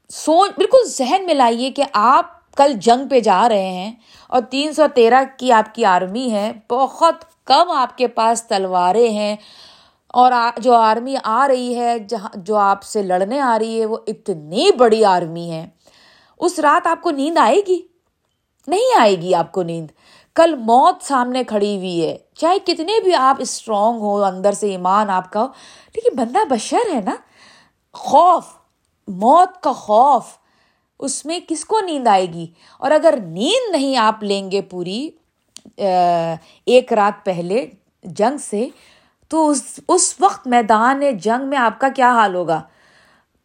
سوچ، 0.09 0.51
بالکل 0.57 0.89
ذہن 0.89 1.27
میں 1.27 1.35
لائیے 1.35 1.71
کہ 1.71 1.85
آپ 1.93 2.42
کل 2.57 2.73
جنگ 2.73 3.09
پہ 3.09 3.21
جا 3.21 3.49
رہے 3.49 3.71
ہیں 3.71 3.93
اور 4.29 4.41
تین 4.51 4.73
سو 4.73 4.83
تیرہ 4.95 5.23
کی 5.39 5.53
آپ 5.53 5.75
کی 5.75 5.85
آرمی 5.85 6.31
ہے، 6.31 6.53
بہت 6.71 7.47
کم 7.47 7.71
آپ 7.71 7.99
کے 7.99 8.07
پاس 8.07 8.43
تلواریں 8.43 9.11
ہیں 9.11 9.37
اور 10.09 10.33
جو 10.57 10.75
آرمی 10.75 11.15
آ 11.25 11.49
رہی 11.49 11.79
ہے، 11.79 11.99
جہاں 11.99 12.29
جو 12.35 12.57
آپ 12.57 12.83
سے 12.83 13.03
لڑنے 13.03 13.41
آ 13.41 13.59
رہی 13.59 13.81
ہے، 13.81 13.87
وہ 13.87 13.97
اتنی 14.07 14.71
بڑی 14.79 15.05
آرمی 15.05 15.51
ہے۔ 15.51 15.67
اس 16.39 16.59
رات 16.59 16.87
آپ 16.87 17.03
کو 17.03 17.11
نیند 17.11 17.39
آئے 17.39 17.61
گی؟ 17.69 17.83
نہیں 18.69 19.01
آئے 19.01 19.17
گی 19.17 19.35
آپ 19.35 19.53
کو 19.53 19.63
نیند۔ 19.63 19.91
کل 20.35 20.55
موت 20.57 21.05
سامنے 21.05 21.45
کھڑی 21.45 21.77
ہوئی 21.77 22.07
ہے۔ 22.07 22.19
چاہے 22.35 22.59
کتنے 22.59 23.01
بھی 23.05 23.15
آپ 23.15 23.37
اسٹرانگ 23.39 24.01
ہو 24.01 24.25
اندر 24.25 24.53
سے 24.53 24.71
ایمان 24.71 25.11
آپ 25.11 25.33
کا 25.33 25.41
ہو، 25.41 25.47
لیکن 25.95 26.17
بندہ 26.17 26.39
بشر 26.51 26.95
ہے 26.95 27.01
نا۔ 27.01 27.15
خوف، 27.93 28.45
موت 29.09 29.63
کا 29.63 29.73
خوف۔ 29.73 30.42
اس 31.03 31.25
میں 31.27 31.39
کس 31.49 31.65
کو 31.65 31.81
نیند 31.81 32.07
آئے 32.07 32.27
گی؟ 32.27 32.47
اور 32.79 32.91
اگر 32.91 33.15
نیند 33.23 33.71
نہیں 33.73 33.97
آپ 33.97 34.23
لیں 34.23 34.51
گے 34.51 34.61
پوری 34.63 35.09
ایک 35.77 36.93
رات 36.93 37.25
پہلے 37.25 37.67
جنگ 38.05 38.37
سے، 38.37 38.67
تو 39.29 39.49
اس 39.49 39.81
اس 39.89 40.15
وقت 40.21 40.47
میدان 40.47 41.03
جنگ 41.19 41.49
میں 41.49 41.59
آپ 41.59 41.79
کا 41.81 41.89
کیا 41.89 42.11
حال 42.13 42.35
ہوگا؟ 42.35 42.61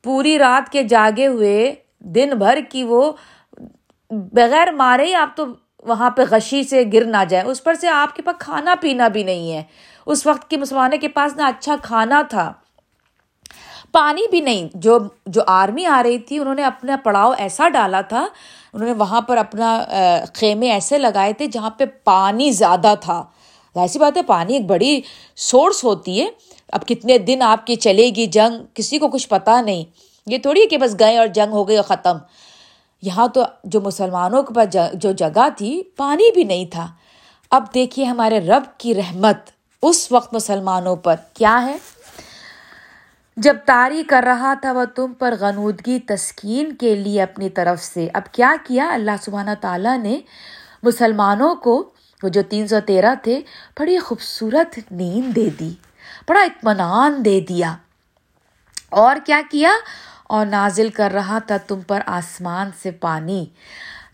پوری 0.04 0.38
رات 0.39 0.72
کے 0.72 0.84
جاگے 0.84 1.28
ہوئے، 1.28 1.76
دن 2.00 2.30
بھر 2.38 2.60
کی 2.70 2.84
وہ 2.84 3.12
بغیر 4.10 4.72
مارے 4.72 5.06
ہی 5.06 5.13
آپ 5.13 5.36
تو 5.36 5.46
وہاں 5.84 6.10
پہ 6.10 6.22
غشی 6.30 6.63
سے 6.63 6.84
گر 6.93 7.06
نہ 7.06 7.24
جائے 7.30 7.43
اس 7.43 7.63
پر 7.63 7.74
سے 7.74 7.88
آپ 7.88 8.15
کے 8.15 8.22
پاس 8.22 8.36
کھانا 8.39 8.76
پینا 8.82 9.08
بھی 9.08 9.24
نہیں 9.24 9.52
ہے۔ 9.54 9.63
اس 10.06 10.26
وقت 10.28 10.50
کی 10.50 10.58
مسلمانوں 10.58 10.98
کے 10.98 11.08
پاس 11.08 11.36
نہ 11.36 11.43
اچھا 11.43 11.76
کھانا 11.82 12.22
تھا۔ 12.30 12.54
پانی 13.91 14.21
بھی 14.32 14.41
نہیں۔ 14.41 14.67
جو 14.73 14.97
جو 15.26 15.41
آرمی 15.47 15.86
آ 15.86 16.04
رہی 16.04 16.19
تھی، 16.19 16.39
انہوں 16.39 16.56
نے 16.56 16.63
اپنا 16.63 16.95
پڑاؤ 17.04 17.34
ایسا 17.38 17.69
ڈالا 17.69 18.02
تھا، 18.02 18.28
انہوں 18.73 18.88
نے 18.88 18.93
وہاں 18.93 19.21
پر 19.21 19.38
اپنا 19.38 19.84
خیمے 20.34 20.71
ایسے 20.71 20.97
لگائے 20.97 21.34
تھے 21.34 21.47
جہاں 21.47 21.69
پہ 21.69 21.84
پانی 22.04 22.52
زیادہ 22.52 22.93
تھا۔ 23.02 23.23
ایسی 23.76 24.00
بات 24.00 24.17
ہے، 24.17 24.23
پانی 24.23 24.54
ایک 24.54 24.65
بڑی 24.65 25.02
سورس 25.36 25.84
ہوتی 25.84 26.21
ہے۔ 26.21 26.28
اب 26.71 26.88
کتنے 26.88 27.17
دن 27.17 27.41
آپ 27.41 27.67
کی 27.67 27.76
چلے 27.76 28.10
گی 28.15 28.26
جنگ، 28.26 28.65
کسی 28.73 28.97
کو 28.97 29.08
کچھ 29.08 29.30
پتا 29.30 29.62
نہیں۔ 29.62 29.84
یہ 30.26 30.38
تھوڑی 30.38 30.62
ہے 30.62 30.65
کہ 30.65 30.78
بس 30.78 30.95
گئے 31.00 31.17
اور 31.17 31.28
جنگ 31.28 31.52
ہو 31.52 31.67
گئی 31.67 31.78
اور 31.78 31.84
ختم۔ 31.84 32.17
یہاں 33.02 33.28
تو 33.28 33.41
جو 33.63 33.82
مسلمانوں 33.82 34.43
کے 34.43 34.54
پاس 34.54 34.78
جو 34.93 35.12
جگہ 35.12 35.47
تھی، 35.58 35.84
پانی 35.97 36.32
بھی 36.32 36.43
نہیں 36.43 36.65
تھا۔ 36.65 36.88
اب 37.52 37.63
دیکھیے 37.73 38.06
ہمارے 38.06 38.39
رب 38.39 38.63
کی 38.78 38.95
رحمت 38.95 39.38
اس 39.82 40.12
وقت 40.12 40.34
مسلمانوں 40.34 40.95
پر 40.95 41.15
کیا 41.34 41.65
ہے۔ 41.65 41.78
جب 43.38 43.58
تاری 43.65 44.04
کر 44.04 44.23
رہا 44.28 44.54
تھا 44.54 44.71
وہ 44.71 44.86
تم 44.86 45.13
پر 45.13 45.34
غنودگی، 45.39 46.00
تسکین 46.00 46.76
کے 46.76 46.95
لیے 46.95 47.21
اپنی 47.21 47.50
طرف 47.50 47.84
سے۔ 47.84 48.08
اب 48.13 48.32
کیا 48.32 48.54
کیا؟ 48.63 48.89
اللہ 48.93 49.12
سبحانہ 49.21 49.52
تعالیٰ 49.62 49.97
نے 49.97 50.19
مسلمانوں 50.84 51.56
کو، 51.56 51.89
وہ 52.23 52.30
جو 52.30 52.41
تین 52.50 52.67
سو 52.67 52.76
تیرہ 52.86 53.15
تھے، 53.23 53.41
بڑی 53.80 54.00
خوبصورت 54.00 54.80
نیند 54.91 55.36
دے 55.36 55.50
دی، 55.60 55.73
بڑا 56.28 56.41
اطمینان 56.41 57.26
دے 57.26 57.39
دیا۔ 57.39 57.76
اور 58.89 59.15
کیا 59.26 59.41
کیا؟ 59.52 59.71
اور 60.23 60.45
نازل 60.45 60.89
کر 60.89 61.12
رہا 61.13 61.39
تھا 61.39 61.58
تم 61.58 61.82
پر 61.82 62.00
آسمان 62.06 62.69
سے 62.82 62.91
پانی۔ 62.91 63.45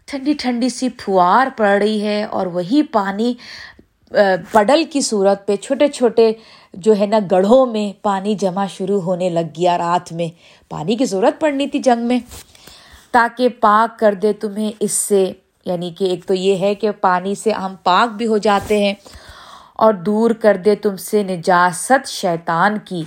ٹھنڈی 0.05 0.33
ٹھنڈی 0.33 0.69
سی 0.69 0.89
پھوار 0.89 1.47
پڑ 1.57 1.67
رہی 1.67 2.05
ہے 2.05 2.23
اور 2.23 2.45
وہی 2.45 2.83
پانی 2.83 3.33
پڈل 4.51 4.83
کی 4.83 5.01
صورت 5.01 5.47
پہ 5.47 5.55
چھوٹے 5.55 5.87
چھوٹے 5.87 6.31
جو 6.73 6.95
ہے 6.99 7.05
نا 7.05 7.19
گڑھوں 7.31 7.65
میں 7.65 8.03
پانی 8.03 8.35
جمع 8.35 8.65
شروع 8.65 9.01
ہونے 9.01 9.29
لگ 9.29 9.39
گیا 9.39 9.77
رات 9.77 10.13
میں۔ 10.13 10.27
پانی 10.69 10.95
کی 10.95 11.05
ضرورت 11.05 11.41
پڑنی 11.41 11.67
تھی 11.67 11.79
جنگ 11.79 12.07
میں۔ 12.07 12.19
تاکہ 13.11 13.49
پاک 13.49 13.99
کر 13.99 14.13
دے 14.13 14.33
تمہیں 14.33 14.71
اس 14.79 14.91
سے۔ 14.91 15.31
یعنی 15.65 15.89
کہ 15.89 16.03
ایک 16.03 16.25
تو 16.25 16.33
یہ 16.33 16.57
ہے 16.57 16.75
کہ 16.75 16.91
پانی 16.91 17.35
سے 17.35 17.51
ہم 17.51 17.75
پاک 17.83 18.09
بھی 18.15 18.27
ہو 18.27 18.37
جاتے 18.37 18.83
ہیں 18.83 18.93
اور 19.73 19.93
دور 19.93 20.31
کر 20.31 20.57
دے 20.57 20.75
تم 20.75 20.95
سے 20.95 21.23
نجاست 21.23 22.07
شیطان 22.07 22.77
کی۔ 22.77 23.03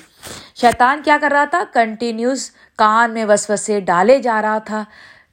شیطان 0.55 1.03
کیا 1.05 1.19
کر 1.21 1.29
رہا 1.33 1.45
تھا؟ 1.45 1.65
کنٹینیوس 1.73 2.51
کان 2.79 3.11
میں 3.11 3.25
وسوسے 3.25 3.81
ڈالے 3.81 4.19
جا 4.19 4.43
رہا 4.43 4.59
تھا۔ 4.59 4.85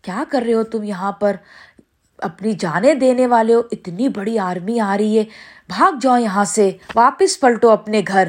کیا 0.02 0.24
کر 0.30 0.44
رہے 0.46 0.54
ہو 0.54 0.64
تم 0.64 0.84
یہاں 0.84 1.12
پر؟ 1.12 1.36
اپنی 2.24 2.54
جانیں 2.54 2.94
دینے 2.94 3.28
والے 3.28 3.54
ہو، 3.54 3.62
اتنی 3.72 4.08
بڑی 4.10 4.40
آرمی 4.40 4.80
آ 4.80 4.96
رہی 4.98 5.18
ہے۔ 5.20 5.24
بھاگ 5.68 5.92
جاؤ 6.02 6.18
یہاں 6.18 6.44
سے، 6.46 6.72
واپس 6.96 7.40
پلٹو 7.40 7.70
اپنے 7.70 8.02
گھر۔ 8.08 8.28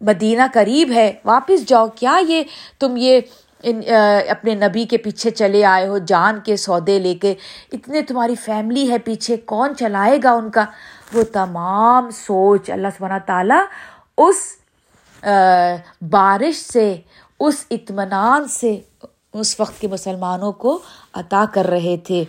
مدینہ 0.00 0.42
قریب 0.52 0.92
ہے، 0.92 1.12
واپس 1.24 1.68
جاؤ۔ 1.68 1.86
کیا 1.94 2.18
یہ 2.28 2.42
تم 2.78 2.94
یہ 2.96 3.20
ان 3.62 3.80
اپنے 4.28 4.54
نبی 4.54 4.84
کے 4.84 4.96
پیچھے 4.96 5.30
چلے 5.30 5.64
آئے 5.64 5.86
ہو، 5.86 5.98
جان 5.98 6.40
کے 6.44 6.56
سودے 6.56 6.98
لے 6.98 7.14
کے؟ 7.14 7.34
اتنے 7.72 8.02
تمہاری 8.02 8.34
فیملی 8.34 8.90
ہے 8.90 8.98
پیچھے، 8.98 9.36
کون 9.36 9.74
چلائے 9.76 10.18
گا 10.24 10.32
ان 10.32 10.50
کا؟ 10.50 10.64
وہ 11.12 11.22
تمام 11.32 12.10
سوچ 12.10 12.70
اللہ 12.70 12.88
سبحانہ 12.96 13.24
تعالیٰ 13.26 13.62
اس 14.18 14.36
بارش 16.10 16.56
سے، 16.56 16.96
اس 17.40 17.64
اطمینان 17.70 18.48
سے 18.48 18.80
اس 19.32 19.60
وقت 19.60 19.80
کے 19.80 19.88
مسلمانوں 19.88 20.52
کو 20.52 20.78
عطا 21.12 21.44
کر 21.54 21.66
رہے 21.66 21.96
تھے۔ 21.96 22.24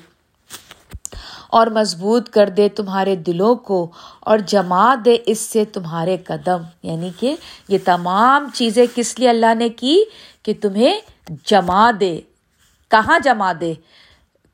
اور 1.50 1.68
مضبوط 1.68 2.30
کر 2.30 2.50
دے 2.50 2.70
تمہارے 2.70 3.16
دلوں 3.16 3.56
کو 3.56 3.92
اور 4.20 4.38
جما 4.38 4.96
دے 5.06 5.18
اس 5.26 5.40
سے 5.40 5.66
تمہارے 5.66 6.18
قدم۔ 6.18 6.62
یعنی 6.84 7.10
کہ 7.20 7.36
یہ 7.68 7.78
تمام 7.86 8.48
چیزیں 8.54 8.86
کس 8.96 9.20
لیے 9.20 9.30
اللہ 9.30 9.56
نے 9.56 9.70
کی؟ 9.70 10.04
کہ 10.44 10.54
تمہیں 10.62 11.00
جما 11.46 11.92
دے۔ 12.00 12.22
کہاں 12.92 13.20
جما 13.24 13.54
دے؟ 13.62 13.74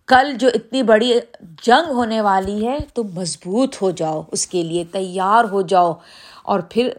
کل 0.08 0.34
جو 0.34 0.48
اتنی 0.54 0.84
بڑی 0.84 1.14
جنگ 1.62 1.92
ہونے 1.92 2.22
والی 2.22 2.68
ہے، 2.68 2.78
تم 2.96 3.04
مضبوط 3.14 3.76
ہو 3.82 3.92
جاؤ، 3.92 4.22
اس 4.32 4.48
کے 4.48 4.64
لیے 4.64 4.84
تیار 4.92 5.44
ہو 5.44 5.62
جاؤ۔ 5.62 5.94
اور 6.44 6.60
پھر 6.70 6.90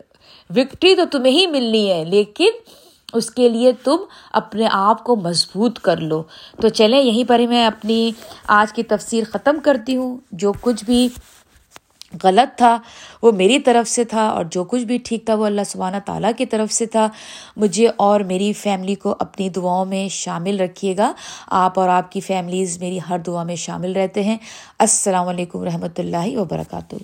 وکٹری 0.57 0.97
تو 0.97 1.05
تمہیں 1.13 1.33
ہی 1.33 1.47
ملنی 1.47 1.91
ہے، 1.91 2.05
لیکن 2.05 2.51
اس 3.13 3.31
کے 3.31 3.49
لیے 3.49 3.73
تم 3.73 3.97
اپنے 4.33 4.69
آپ 4.73 5.05
کو 5.05 5.17
مضبوط 5.17 5.79
کر 5.79 5.97
لو۔ 5.97 6.23
تو 6.61 6.69
چلیں، 6.69 7.03
یہیں 7.03 7.25
پر 7.29 7.39
ہی 7.39 7.47
میں 7.47 7.67
اپنی 7.67 8.13
آج 8.47 8.73
کی 8.73 8.83
تفسیر 8.83 9.25
ختم 9.33 9.57
کرتی 9.63 9.97
ہوں۔ 9.97 10.19
جو 10.33 10.53
کچھ 10.61 10.85
بھی 10.85 11.09
غلط 12.25 12.59
تھا، 12.59 12.79
وہ 13.23 13.33
میری 13.33 13.59
طرف 13.59 13.89
سے 13.89 14.05
تھا، 14.05 14.29
اور 14.29 14.45
جو 14.45 14.65
کچھ 14.65 14.85
بھی 14.85 14.99
ٹھیک 14.99 15.27
تھا، 15.27 15.35
وہ 15.35 15.47
اللہ 15.47 15.61
سبحانہ 15.67 15.97
تعالیٰ 16.07 16.31
کی 16.37 16.47
طرف 16.47 16.73
سے 16.73 16.87
تھا۔ 16.87 17.09
مجھے 17.57 17.89
اور 17.97 18.21
میری 18.21 18.53
فیملی 18.53 18.95
کو 18.95 19.17
اپنی 19.19 19.49
دعاؤں 19.49 19.85
میں 19.85 20.09
شامل 20.09 20.61
رکھیے 20.61 20.97
گا۔ 20.97 21.13
آپ 21.47 21.79
اور 21.79 21.89
آپ 21.89 22.13
کی 22.13 22.21
فیملیز 22.21 22.79
میری 22.79 22.99
ہر 23.09 23.19
دعا 23.19 23.43
میں 23.43 23.57
شامل 23.57 23.93
رہتے 23.93 24.23
ہیں۔ 24.23 24.37
السلام 24.79 25.29
علیکم 25.29 25.63
رحمۃ 25.63 25.99
اللہ 25.99 26.37
وبرکاتہ۔ 26.37 26.97